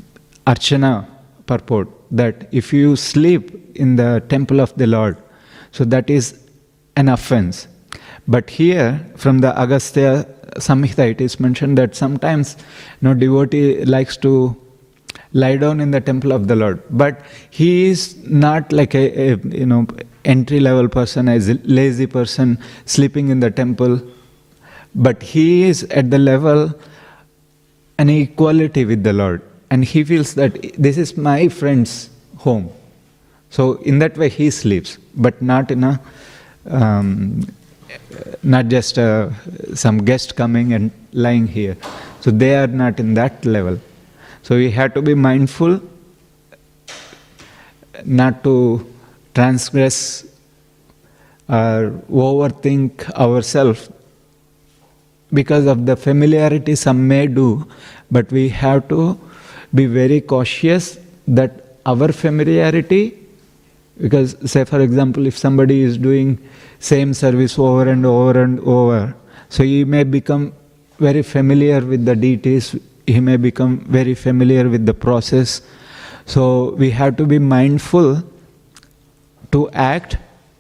[0.45, 1.07] Archana
[1.45, 3.43] purport that if you sleep
[3.78, 5.18] in the temple of the Lord,
[5.72, 6.38] so that is
[6.97, 7.68] an offense.
[8.28, 10.26] But here, from the Agastya
[10.58, 12.58] Samhita, it is mentioned that sometimes
[13.01, 14.55] you know, devotee likes to
[15.34, 19.38] lie down in the temple of the Lord, but he is not like a, a
[19.38, 19.88] you know
[20.26, 24.01] entry level person, a lazy person sleeping in the temple,
[24.95, 26.74] but he is at the level
[27.97, 32.70] an equality with the Lord, and he feels that this is my friend's home.
[33.49, 35.99] So in that way he sleeps, but not in a
[36.70, 37.47] um,
[38.44, 39.30] not just uh,
[39.74, 41.78] some guest coming and lying here.
[42.22, 43.80] So they are not in that level.
[44.44, 45.82] So we have to be mindful
[48.06, 48.88] not to
[49.34, 50.26] transgress
[51.50, 53.90] or overthink ourselves
[55.34, 57.68] because of the familiarity some may do,
[58.10, 59.20] but we have to
[59.74, 63.18] be very cautious that our familiarity
[64.00, 66.38] because say for example if somebody is doing
[66.80, 69.16] same service over and over and over.
[69.50, 70.54] So he may become
[71.00, 72.76] very familiar with the deities.
[73.06, 75.62] He may become very familiar with the process.
[76.26, 78.24] So we have to be mindful
[79.52, 80.18] to act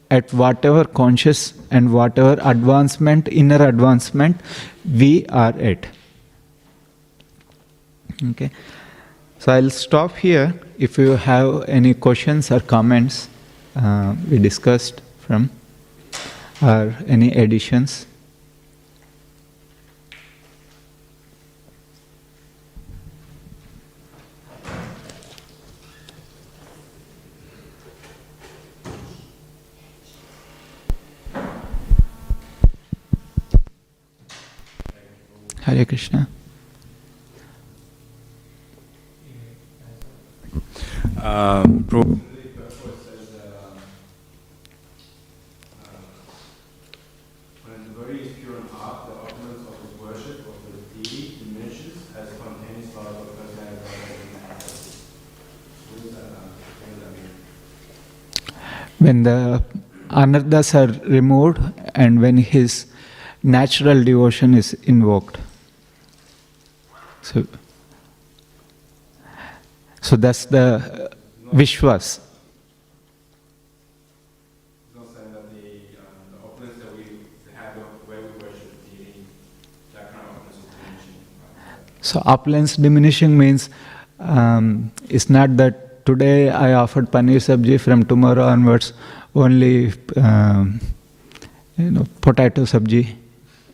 [0.09, 4.39] at whatever conscious and whatever advancement inner advancement
[4.85, 5.85] we are at.
[8.31, 8.49] Okay.
[9.39, 10.53] So i'll stop here.
[10.79, 13.29] If you have any questions or comments
[13.75, 15.49] uh, we discussed from,
[16.61, 18.05] or any additions.
[35.61, 36.29] Hare Krishna.
[41.21, 41.85] Um,
[59.07, 59.63] when the
[60.09, 61.59] anarthas are removed
[61.95, 62.87] and when his
[63.41, 65.37] natural devotion is invoked.
[67.21, 67.47] So,
[70.01, 71.09] so that's the
[71.53, 72.19] Vishwas.
[82.01, 83.69] So opulence diminishing means
[84.19, 88.93] um, it's not that today I offered paneer sabji from tomorrow onwards
[89.35, 90.79] only um,
[91.77, 93.03] you know potato sabji.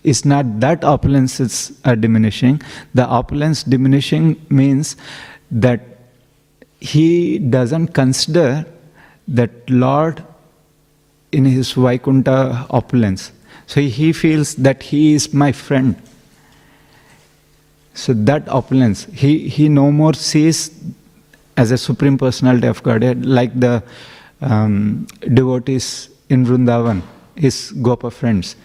[0.04, 2.62] It's not that opulence is uh, diminishing.
[2.94, 4.96] The opulence diminishing means
[5.52, 5.82] that
[6.80, 8.66] he doesn't consider
[9.28, 10.22] that Lord
[11.32, 13.32] in his Vaikunta opulence.
[13.68, 15.96] So he feels that he is my friend.
[17.94, 20.70] So that opulence, he, he no more sees
[21.58, 23.84] as a supreme personality of Godhead like the
[24.42, 27.02] um, devotees in Vrindavan,
[27.36, 28.56] his Gopa friends.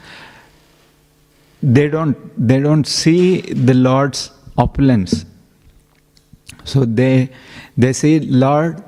[1.63, 2.17] They don't,
[2.49, 5.25] they don't see the Lord's opulence.
[6.65, 7.31] So they,
[7.77, 8.83] they say Lord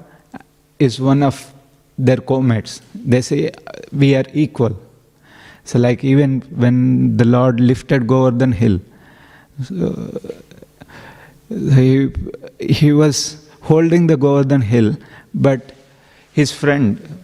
[0.79, 1.53] is one of
[1.99, 2.81] their co-mates.
[2.95, 3.53] They say
[3.93, 4.79] we are equal.
[5.65, 8.81] So like even when the Lord lifted Govardhan hill,
[9.65, 10.21] so
[11.51, 12.11] he,
[12.59, 14.97] he was holding the Govardhan hill,
[15.35, 15.73] but
[16.33, 17.23] his friend,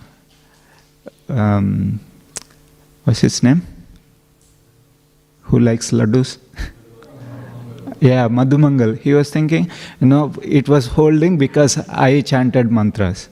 [1.29, 2.01] um,
[3.05, 3.63] what's his name?
[5.43, 6.39] Who likes laddus?
[8.01, 8.99] yeah, Madhumangal.
[8.99, 9.71] He was thinking,
[10.01, 13.29] you know, it was holding because I chanted mantras.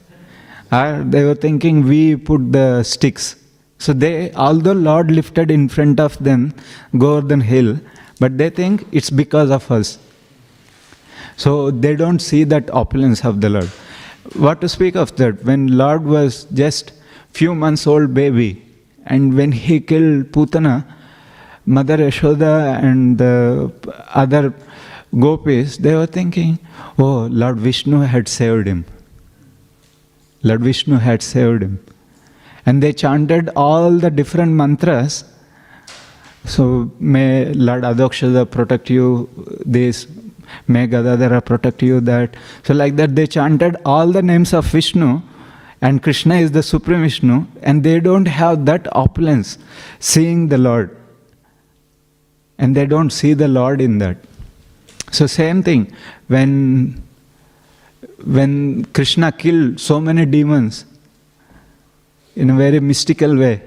[0.71, 3.35] Or they were thinking we put the sticks.
[3.77, 6.53] So they, although Lord lifted in front of them
[6.97, 7.79] Govardhan hill,
[8.19, 9.99] but they think it's because of us.
[11.37, 13.69] So they don't see that opulence of the Lord.
[14.33, 15.43] What to speak of that?
[15.43, 16.93] When Lord was just
[17.31, 18.65] few months old baby,
[19.05, 20.85] and when he killed Putana,
[21.65, 23.71] Mother Yashoda and the
[24.13, 24.53] other
[25.19, 26.59] gopis, they were thinking,
[26.97, 28.85] oh, Lord Vishnu had saved him.
[30.43, 31.83] Lord Vishnu had saved him.
[32.65, 35.23] And they chanted all the different mantras.
[36.45, 39.29] So, may Lord Adhokshaja protect you,
[39.65, 40.07] this,
[40.67, 42.35] may Gadadhara protect you, that.
[42.63, 45.21] So, like that, they chanted all the names of Vishnu,
[45.81, 49.57] and Krishna is the Supreme Vishnu, and they don't have that opulence,
[49.99, 50.95] seeing the Lord.
[52.57, 54.17] And they don't see the Lord in that.
[55.11, 55.93] So, same thing,
[56.27, 57.03] when
[58.23, 60.85] when Krishna killed so many demons
[62.35, 63.61] in a very mystical way,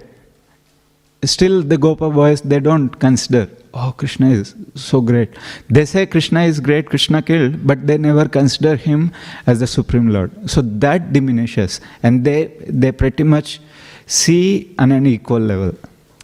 [1.24, 5.30] still the Gopa boys they don't consider, oh, Krishna is so great.
[5.68, 9.12] They say Krishna is great, Krishna killed, but they never consider him
[9.46, 10.50] as the Supreme Lord.
[10.50, 13.60] So that diminishes, and they, they pretty much
[14.06, 15.74] see on an equal level.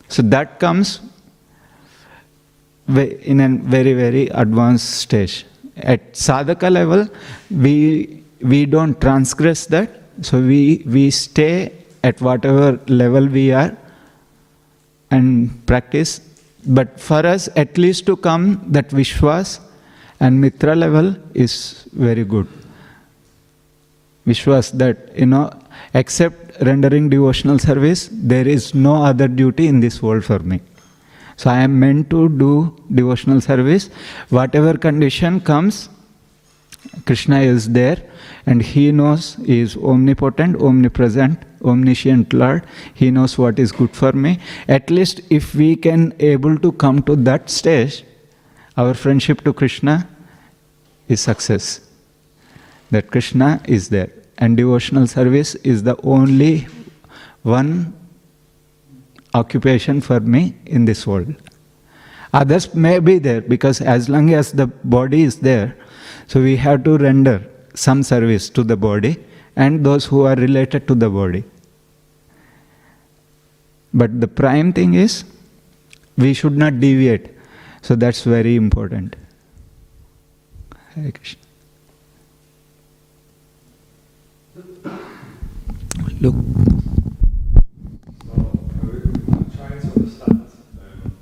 [0.08, 1.00] So that comes
[2.88, 5.46] in a very, very advanced stage.
[5.76, 7.08] At sadhaka level,
[7.50, 11.72] we, we don't transgress that, so we, we stay
[12.02, 13.76] at whatever level we are
[15.10, 16.20] and practice.
[16.66, 19.60] But for us, at least to come, that Vishwas
[20.20, 22.48] and Mitra level is very good.
[24.26, 25.50] Vishwas that, you know,
[25.92, 30.60] except rendering devotional service, there is no other duty in this world for me.
[31.36, 33.90] So I am meant to do devotional service.
[34.30, 35.88] Whatever condition comes,
[37.06, 38.02] Krishna is there
[38.46, 42.66] and he knows he is omnipotent, omnipresent, omniscient Lord.
[42.92, 44.38] He knows what is good for me.
[44.68, 48.04] At least if we can able to come to that stage,
[48.76, 50.08] our friendship to Krishna
[51.08, 51.80] is success.
[52.90, 54.10] That Krishna is there.
[54.38, 56.66] And devotional service is the only
[57.42, 57.94] one
[59.32, 61.34] occupation for me in this world.
[62.32, 65.76] Others may be there because as long as the body is there,
[66.26, 67.44] so we have to render
[67.74, 69.16] some service to the body
[69.56, 71.44] and those who are related to the body.
[73.92, 75.24] But the prime thing is
[76.16, 77.30] we should not deviate.
[77.82, 79.16] So that's very important.
[80.94, 81.40] Hare Krishna.
[86.20, 86.34] Look.
[88.24, 90.46] So, I'm trying to understand
[90.80, 91.16] um,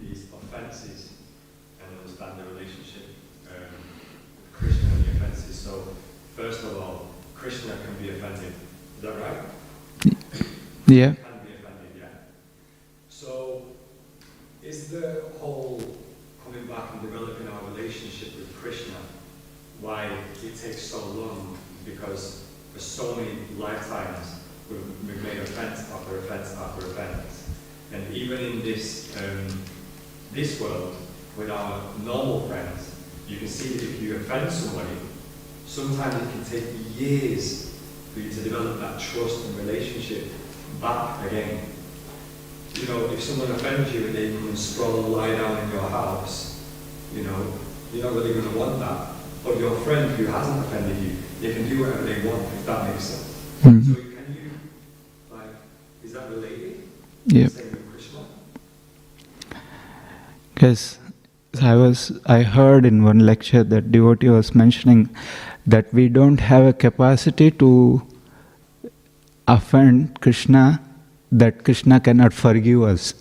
[0.00, 1.12] these offences
[1.80, 3.06] and understand the relationship
[3.48, 3.56] um,
[4.36, 5.58] with Krishna and the offences.
[5.58, 5.88] So,
[6.36, 7.76] first of all, Krishna
[8.44, 9.42] Is that right?
[10.86, 11.14] Yeah.
[11.14, 12.06] Can be yeah.
[13.08, 13.62] So,
[14.62, 15.80] is the whole
[16.44, 18.94] coming back and developing our relationship with Krishna
[19.80, 20.06] why
[20.42, 21.58] it takes so long?
[21.84, 27.48] Because for so many lifetimes we've, made offence after offence after offence.
[27.92, 29.62] And even in this, um,
[30.32, 30.96] this world,
[31.36, 32.94] with our normal friends,
[33.28, 34.96] you can see that if you offend somebody,
[35.66, 36.64] sometimes it can take
[36.98, 37.75] years
[38.16, 40.24] for you to develop that trust and relationship
[40.80, 41.60] back again.
[42.74, 45.70] You know, if someone offends you and they come and sprawl and lie down in
[45.70, 46.64] your house,
[47.14, 47.52] you know,
[47.92, 49.08] you're not really going to want that.
[49.44, 52.88] But your friend who hasn't offended you, they can do whatever they want, if that
[52.90, 53.36] makes sense.
[53.62, 53.94] So Mhm.
[53.94, 54.50] can you,
[55.30, 55.54] like,
[56.02, 56.84] is that related?
[57.26, 57.48] Yeah.
[60.54, 60.98] Because
[61.62, 65.10] I was, I heard in one lecture that devotee was mentioning
[65.66, 68.02] that we don't have a capacity to
[69.48, 70.80] offend Krishna,
[71.32, 73.14] that Krishna cannot forgive us.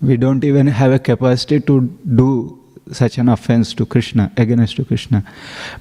[0.00, 1.80] We don't even have a capacity to
[2.14, 2.60] do
[2.92, 5.24] such an offense to Krishna, against to Krishna.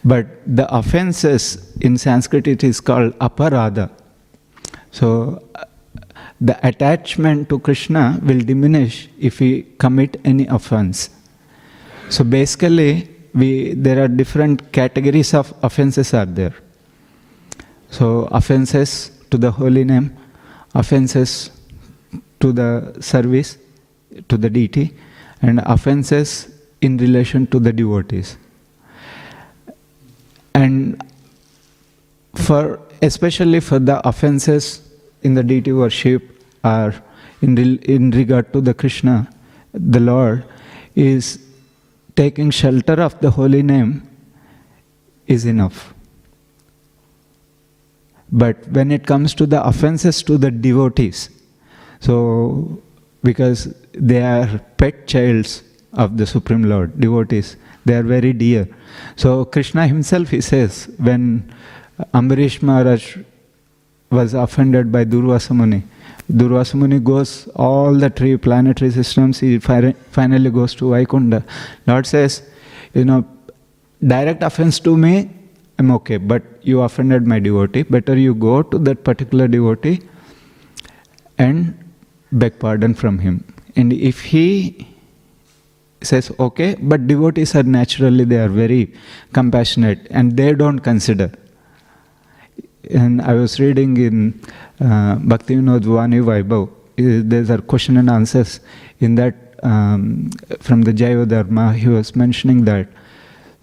[0.05, 3.91] But the offenses in Sanskrit it is called aparadha.
[4.91, 5.43] So
[6.39, 11.09] the attachment to Krishna will diminish if we commit any offense.
[12.13, 16.53] So basically, we there are different categories of offenses are there.
[17.89, 20.15] So offenses to the holy name,
[20.75, 21.49] offenses
[22.39, 23.57] to the service,
[24.29, 24.93] to the deity,
[25.41, 26.49] and offenses
[26.81, 28.37] in relation to the devotees.
[30.53, 31.01] And
[32.35, 34.87] for especially for the offenses
[35.23, 36.21] in the deity worship
[36.63, 36.93] or
[37.41, 39.27] in, in regard to the Krishna,
[39.73, 40.45] the Lord,
[40.95, 41.39] is
[42.15, 44.07] taking shelter of the holy name
[45.27, 45.93] is enough.
[48.31, 51.29] But when it comes to the offenses to the devotees,
[51.99, 52.81] so
[53.23, 57.55] because they are pet childs of the Supreme Lord, devotees,
[57.85, 58.67] they are very dear.
[59.15, 61.53] So Krishna himself, he says, when
[62.13, 63.17] Ambarish Maharaj
[64.13, 65.83] was offended by Durvasa Muni,
[66.31, 71.43] Durvasa Muni goes all the three planetary systems, he fi- finally goes to Vaikunta.
[71.87, 72.41] Lord says,
[72.93, 73.25] you know,
[74.05, 75.29] direct offense to me,
[75.79, 77.83] I'm okay, but you offended my devotee.
[77.83, 80.01] Better you go to that particular devotee
[81.37, 81.77] and
[82.31, 83.43] beg pardon from him.
[83.75, 84.87] And if he
[86.01, 88.93] says okay, but devotees are naturally they are very
[89.33, 91.31] compassionate and they don't consider.
[92.91, 94.41] And I was reading in
[94.79, 98.59] uh, Bhakti Vinod Vani Vaibhav, uh, there's a question and answers
[98.99, 100.29] in that um,
[100.59, 102.87] from the Jaiva Dharma, he was mentioning that.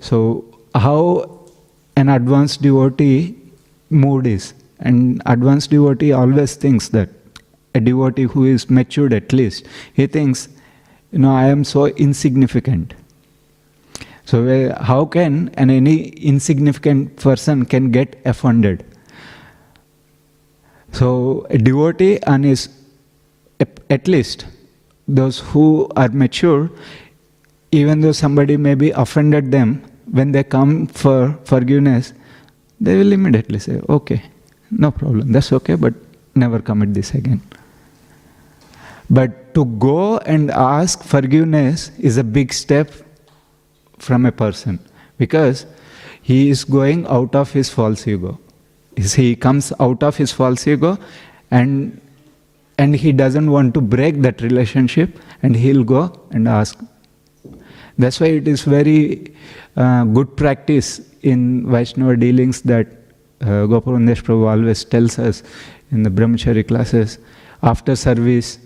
[0.01, 0.45] So,
[0.75, 1.41] how
[1.97, 3.37] an advanced devotee
[3.91, 4.55] mood is.
[4.79, 7.11] And advanced devotee always thinks that
[7.75, 10.49] a devotee who is matured at least, he thinks,
[11.13, 12.95] you know, I am so insignificant.
[14.25, 18.85] So uh, how can an any insignificant person can get offended?
[20.93, 22.69] So a devotee and is
[23.91, 24.47] at least
[25.07, 26.71] those who are mature,
[27.73, 32.13] even though somebody may be offended them, when they come for forgiveness,
[32.81, 34.23] they will immediately say, okay,
[34.71, 35.95] no problem, that's okay, but
[36.35, 37.41] never commit this again.
[39.09, 42.93] But to go and ask forgiveness is a big step
[43.99, 44.79] from a person
[45.19, 45.67] because
[46.23, 48.39] he is going out of his false ego.
[49.01, 50.99] He comes out of his false ego
[51.51, 52.01] and
[52.79, 56.79] and he doesn't want to break that relationship and he'll go and ask.
[57.99, 59.35] That's why it is very
[59.77, 62.87] uh, good practice in Vaishnava dealings that
[63.43, 65.43] uh, Gopalandesh Prabhu always tells us
[65.91, 67.19] in the brahmachari classes
[67.63, 68.59] after service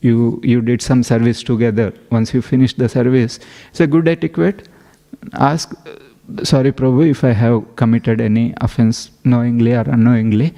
[0.00, 3.38] you you did some service together once you finish the service
[3.70, 4.68] it's a good etiquette
[5.34, 5.74] ask
[6.42, 10.54] sorry prabhu if i have committed any offense knowingly or unknowingly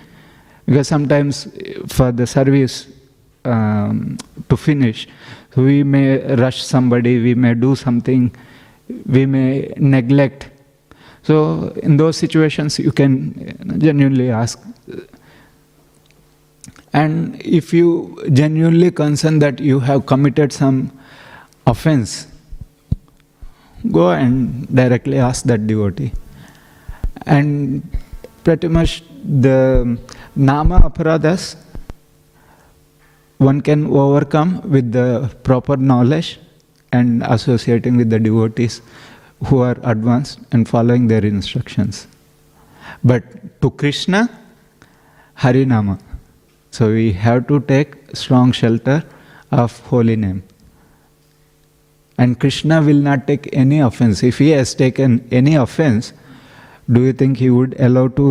[0.67, 1.49] because sometimes
[1.89, 2.89] for the service
[3.45, 4.17] um,
[4.49, 5.09] to finish
[5.57, 8.31] we may rush somebody we may do something
[9.07, 10.49] we may neglect.
[11.23, 14.61] So in those situations you can genuinely ask.
[16.93, 20.91] And if you genuinely concern that you have committed some
[21.67, 22.27] offense,
[23.91, 26.13] go and directly ask that devotee.
[27.27, 27.83] And
[28.45, 29.99] pretty much the
[30.37, 31.57] nama aparadhas
[33.39, 36.39] one can overcome with the proper knowledge
[36.93, 38.83] and associating with the devotees
[39.47, 42.07] who are advanced and following their instructions.
[43.03, 44.29] But to Krishna,
[45.39, 45.99] Harinama.
[46.71, 49.05] So we have to take strong shelter
[49.51, 50.43] of holy name.
[52.21, 54.23] And Krishna will not take any offense.
[54.23, 56.13] If he has taken any offense,
[56.97, 58.29] do you think he would allow to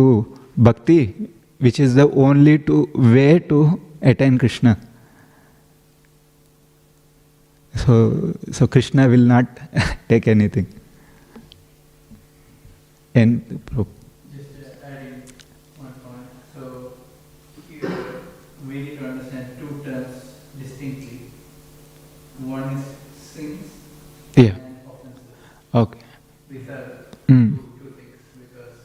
[0.56, 1.02] bhakti
[1.60, 4.78] which is the only to way to attain Krishna.
[7.76, 9.46] So, so Krishna will not
[10.08, 10.66] take anything.
[13.14, 15.22] And Just uh, adding
[15.76, 16.28] one point.
[16.54, 16.94] So
[17.68, 18.22] here
[18.66, 21.30] we need to understand two terms distinctly.
[22.38, 22.84] One is
[23.20, 23.70] sins
[24.40, 24.56] yeah,
[25.74, 26.00] okay.
[26.50, 26.66] These
[27.28, 27.56] Mm.
[27.78, 28.78] two, things because.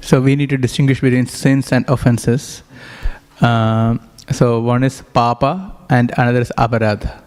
[0.00, 2.62] So we need to distinguish between sins and offenses.
[3.40, 7.20] Um, so one is papa and another is aparadha.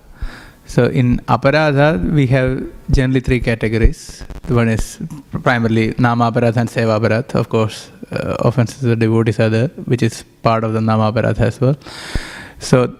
[0.65, 4.21] So in aparadha we have generally three categories.
[4.47, 4.99] One is
[5.43, 7.35] primarily nama aparadha and seva aparadha.
[7.35, 11.41] Of course, uh, offenses of devotees are there, which is part of the nama aparadha
[11.41, 11.75] as well.
[12.59, 12.95] So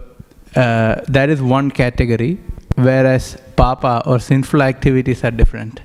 [0.55, 2.39] uh, that is one category,
[2.75, 5.81] whereas papa or sinful activities are different.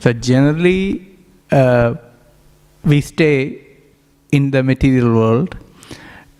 [0.00, 1.16] So generally,
[1.50, 1.94] uh,
[2.84, 3.66] we stay
[4.32, 5.56] in the material world.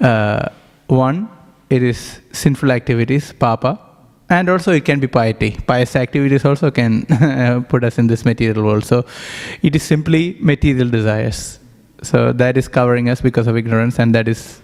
[0.01, 0.49] Uh,
[0.87, 1.29] one,
[1.71, 3.79] it is sinful activities, papa,
[4.31, 5.57] and also it can be piety.
[5.67, 8.85] Pious activities also can put us in this material world.
[8.85, 9.05] So
[9.63, 11.59] it is simply material desires.
[12.03, 14.61] So that is covering us because of ignorance, and that is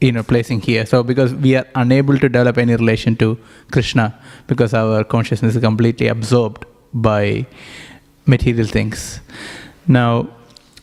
[0.00, 0.86] you know placing here.
[0.86, 3.38] So because we are unable to develop any relation to
[3.70, 7.46] krishna because our consciousness is completely absorbed by
[8.26, 9.20] material things.
[9.86, 10.28] Now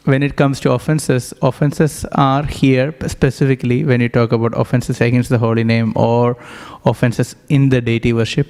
[0.06, 5.30] when it comes to offenses offenses are here specifically when you talk about offenses against
[5.30, 6.38] the holy name or
[6.86, 8.48] offenses in the deity worship.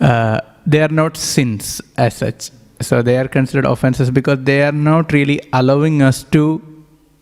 [0.00, 2.50] Uh, they are not sins as such
[2.80, 6.60] so they are considered offenses because they are not really allowing us to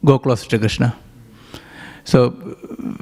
[0.04, 0.94] go closer to krishna
[2.04, 2.34] so,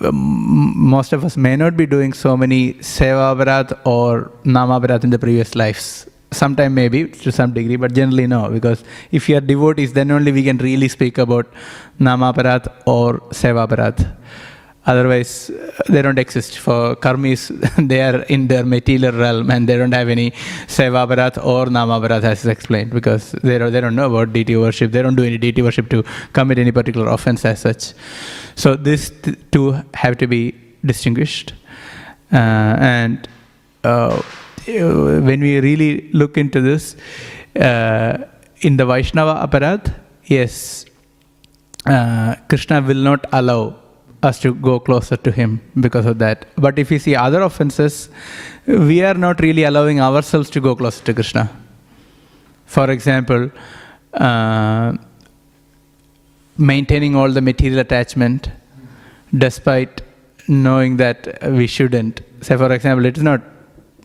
[0.02, 5.04] um, most of us may not be doing so many seva aparadh or nama aparadh
[5.04, 6.06] in the previous lives.
[6.30, 10.32] Sometime maybe to some degree, but generally no, because if you are devotees, then only
[10.32, 11.52] we can really speak about
[11.98, 14.00] nama aparadh or seva aparadh.
[14.84, 15.50] Otherwise,
[15.88, 16.58] they don't exist.
[16.58, 17.48] For karmis,
[17.88, 20.32] they are in their material realm and they don't have any
[20.66, 24.56] seva aparadh or nama aparadh as explained because they don't, they don't know about deity
[24.56, 24.90] worship.
[24.90, 26.02] They don't do any deity worship to
[26.32, 27.92] commit any particular offense as such.
[28.56, 30.54] So these th- two have to be
[30.84, 31.54] distinguished.
[32.32, 33.28] Uh, and
[33.84, 34.20] uh,
[34.66, 36.96] when we really look into this,
[37.54, 38.18] uh,
[38.62, 40.86] in the Vaishnava aparadh, yes,
[41.86, 43.81] uh, Krishna will not allow
[44.22, 46.46] us to go closer to him because of that.
[46.56, 48.08] But if we see other offenses,
[48.66, 51.50] we are not really allowing ourselves to go closer to Krishna.
[52.66, 53.50] For example,
[54.14, 54.94] uh,
[56.56, 58.50] maintaining all the material attachment
[59.36, 60.02] despite
[60.48, 62.20] knowing that we shouldn't.
[62.42, 63.40] Say, for example, it is not,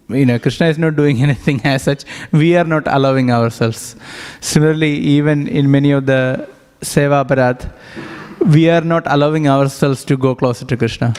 [0.09, 2.03] you know, Krishna is not doing anything as such.
[2.31, 3.95] We are not allowing ourselves.
[4.41, 6.49] Similarly, even in many of the
[6.81, 7.71] Seva Aparadh,
[8.39, 11.13] we are not allowing ourselves to go closer to Krishna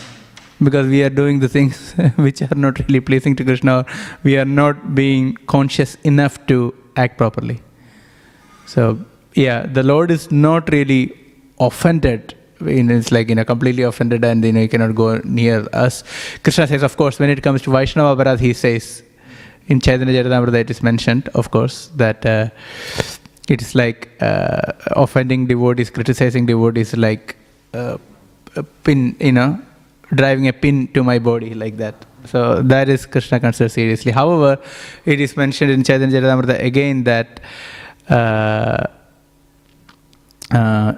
[0.63, 3.87] because we are doing the things which are not really pleasing to Krishna or
[4.23, 7.61] we are not being conscious enough to act properly.
[8.67, 8.99] So,
[9.35, 11.15] yeah, the Lord is not really
[11.61, 12.35] offended.
[12.61, 16.03] It's like you know completely offended, and you know you cannot go near us.
[16.43, 19.05] Krishna says, of course, when it comes to Vaishnava Aparadh, he says
[19.69, 22.49] in Chaitanya Charitamrita it is mentioned, of course, that uh,
[23.49, 27.37] it is like uh, offending devotees, criticizing devotees, like
[27.75, 27.99] uh,
[28.57, 29.61] a pin, you know,
[30.15, 31.95] driving a pin to my body, like that.
[32.27, 34.13] So that is Krishna considered seriously.
[34.13, 34.63] However,
[35.05, 37.41] it is mentioned in Chaitanya Charitamrita again that.
[38.09, 38.87] Uh,
[40.51, 40.95] uh,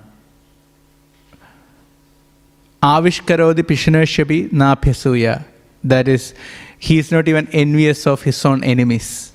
[2.82, 5.44] Avishkarodi Pishanashapi Napyasuya.
[5.84, 6.34] That is,
[6.78, 9.32] he is not even envious of his own enemies.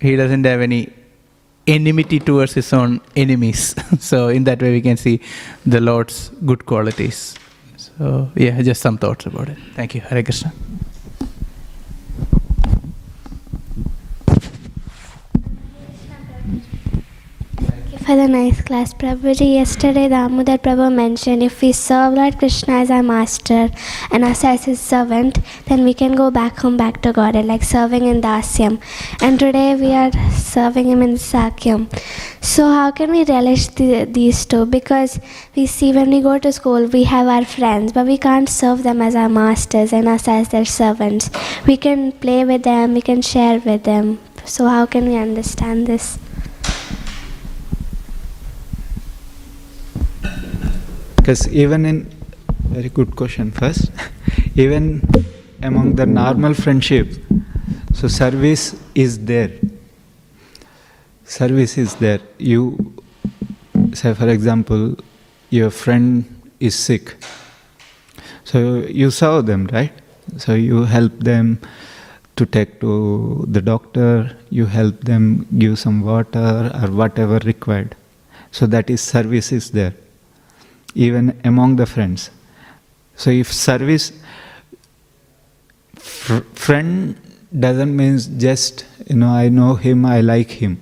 [0.00, 0.92] He doesn't have any
[1.66, 3.74] enmity towards his own enemies.
[4.00, 5.20] so, in that way, we can see
[5.66, 7.34] the Lord's good qualities.
[7.76, 9.58] So, yeah, just some thoughts about it.
[9.74, 10.00] Thank you.
[10.00, 10.52] Hare Krishna.
[18.02, 19.54] For the nice class, Prabhuji.
[19.54, 23.68] Yesterday, Damodar Prabhu mentioned if we serve Lord Krishna as our master
[24.10, 27.62] and us as his servant, then we can go back home, back to Godhead, like
[27.62, 28.80] serving in Dasyam.
[29.20, 31.86] And today we are serving him in Sakyam.
[32.40, 34.66] So, how can we relish the, these two?
[34.66, 35.20] Because
[35.54, 38.82] we see when we go to school, we have our friends, but we can't serve
[38.82, 41.30] them as our masters and us as their servants.
[41.66, 44.18] We can play with them, we can share with them.
[44.44, 46.18] So, how can we understand this?
[51.22, 52.10] Because even in
[52.68, 53.92] very good question first,
[54.56, 55.08] even
[55.62, 57.14] among the normal friendship,
[57.94, 59.52] So service is there.
[61.24, 62.18] Service is there.
[62.38, 62.94] You
[63.92, 64.96] say, for example,
[65.50, 66.24] your friend
[66.58, 67.14] is sick.
[68.44, 69.92] So you serve them, right?
[70.38, 71.60] So you help them
[72.36, 77.94] to take to the doctor, you help them give some water or whatever required.
[78.50, 79.94] So that is service is there,
[80.94, 82.30] even among the friends.
[83.16, 84.12] So if service,
[85.96, 87.16] fr- friend
[87.58, 90.80] doesn't means just you know I know him, I like him.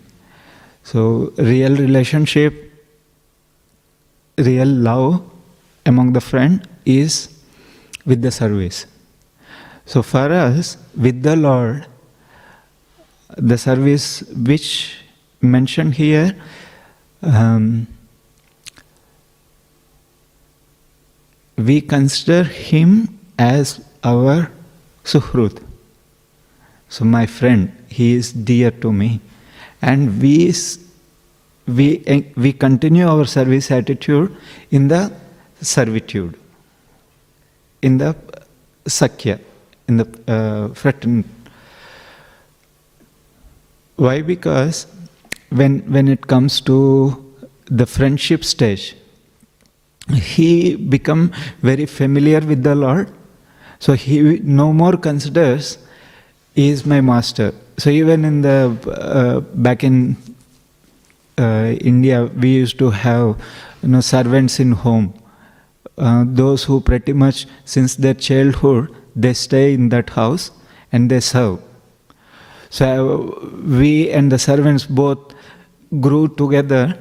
[0.84, 2.72] So real relationship,
[4.38, 5.22] real love
[5.86, 7.28] among the friend is
[8.04, 8.86] with the service.
[9.86, 11.86] So for us, with the Lord,
[13.36, 14.96] the service which
[15.40, 16.36] mentioned here,
[17.22, 17.86] um,
[21.66, 24.50] we consider him as our
[25.04, 25.62] suhrut.
[26.88, 29.20] So my friend, he is dear to me,
[29.82, 30.52] and we
[31.66, 34.36] we eh, we continue our service attitude
[34.70, 35.12] in the
[35.60, 36.38] servitude,
[37.82, 38.16] in the
[38.86, 39.38] sakhya,
[39.86, 41.24] in the uh, fratern.
[43.96, 44.22] Why?
[44.22, 44.86] Because
[45.50, 46.78] when when it comes to
[47.66, 48.96] the friendship stage,
[50.08, 51.32] he become
[51.62, 53.12] very familiar with the Lord,
[53.78, 55.78] so he no more considers
[56.54, 57.52] he is my master.
[57.78, 60.16] So even in the uh, back in
[61.38, 63.40] uh, India, we used to have
[63.82, 65.14] you know servants in home.
[65.96, 70.50] Uh, those who pretty much since their childhood they stay in that house
[70.92, 71.60] and they serve.
[72.70, 73.46] So uh,
[73.78, 75.34] we and the servants both
[76.00, 76.98] grew together.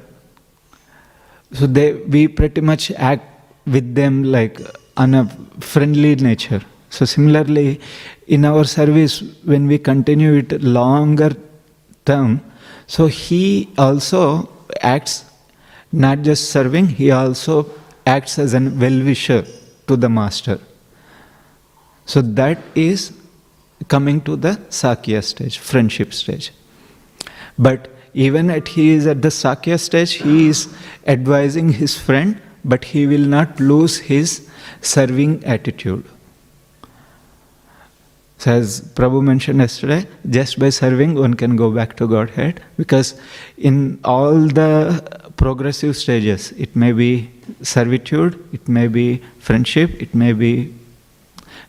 [1.53, 3.25] So they we pretty much act
[3.65, 4.59] with them like
[4.97, 5.25] on a
[5.59, 6.61] friendly nature.
[6.89, 7.79] So similarly,
[8.27, 11.35] in our service, when we continue it longer
[12.05, 12.41] term,
[12.87, 14.49] so he also
[14.81, 15.25] acts
[15.91, 17.69] not just serving, he also
[18.05, 19.45] acts as a well wisher
[19.87, 20.59] to the master.
[22.05, 23.13] So that is
[23.87, 26.51] coming to the Sakhya stage, friendship stage.
[27.57, 27.89] But
[28.27, 30.67] even at he is at the Sakhya stage, he is
[31.07, 34.49] advising his friend, but he will not lose his
[34.81, 36.03] serving attitude.
[38.39, 43.13] So as Prabhu mentioned yesterday, just by serving one can go back to Godhead because
[43.57, 44.73] in all the
[45.37, 47.29] progressive stages, it may be
[47.61, 50.73] servitude, it may be friendship, it may be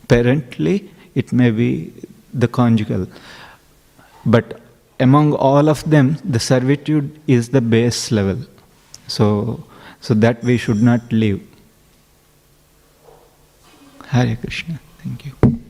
[0.09, 1.93] parently, it may be
[2.35, 3.07] the conjugal.
[4.27, 4.61] But
[5.01, 8.39] among all of them, the servitude is the base level.
[9.09, 9.65] So,
[10.01, 11.47] so that we should not leave.
[14.09, 14.79] Hare Krishna.
[15.03, 15.61] Thank you.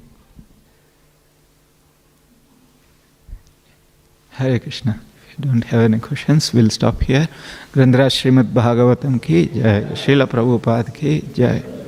[4.31, 5.01] Hare Krishna.
[5.29, 7.29] If you don't have any questions, we'll stop here.
[7.73, 9.83] Grandhara Srimad Bhagavatam ki jai.
[9.93, 11.80] Srila Prabhupada ki jai.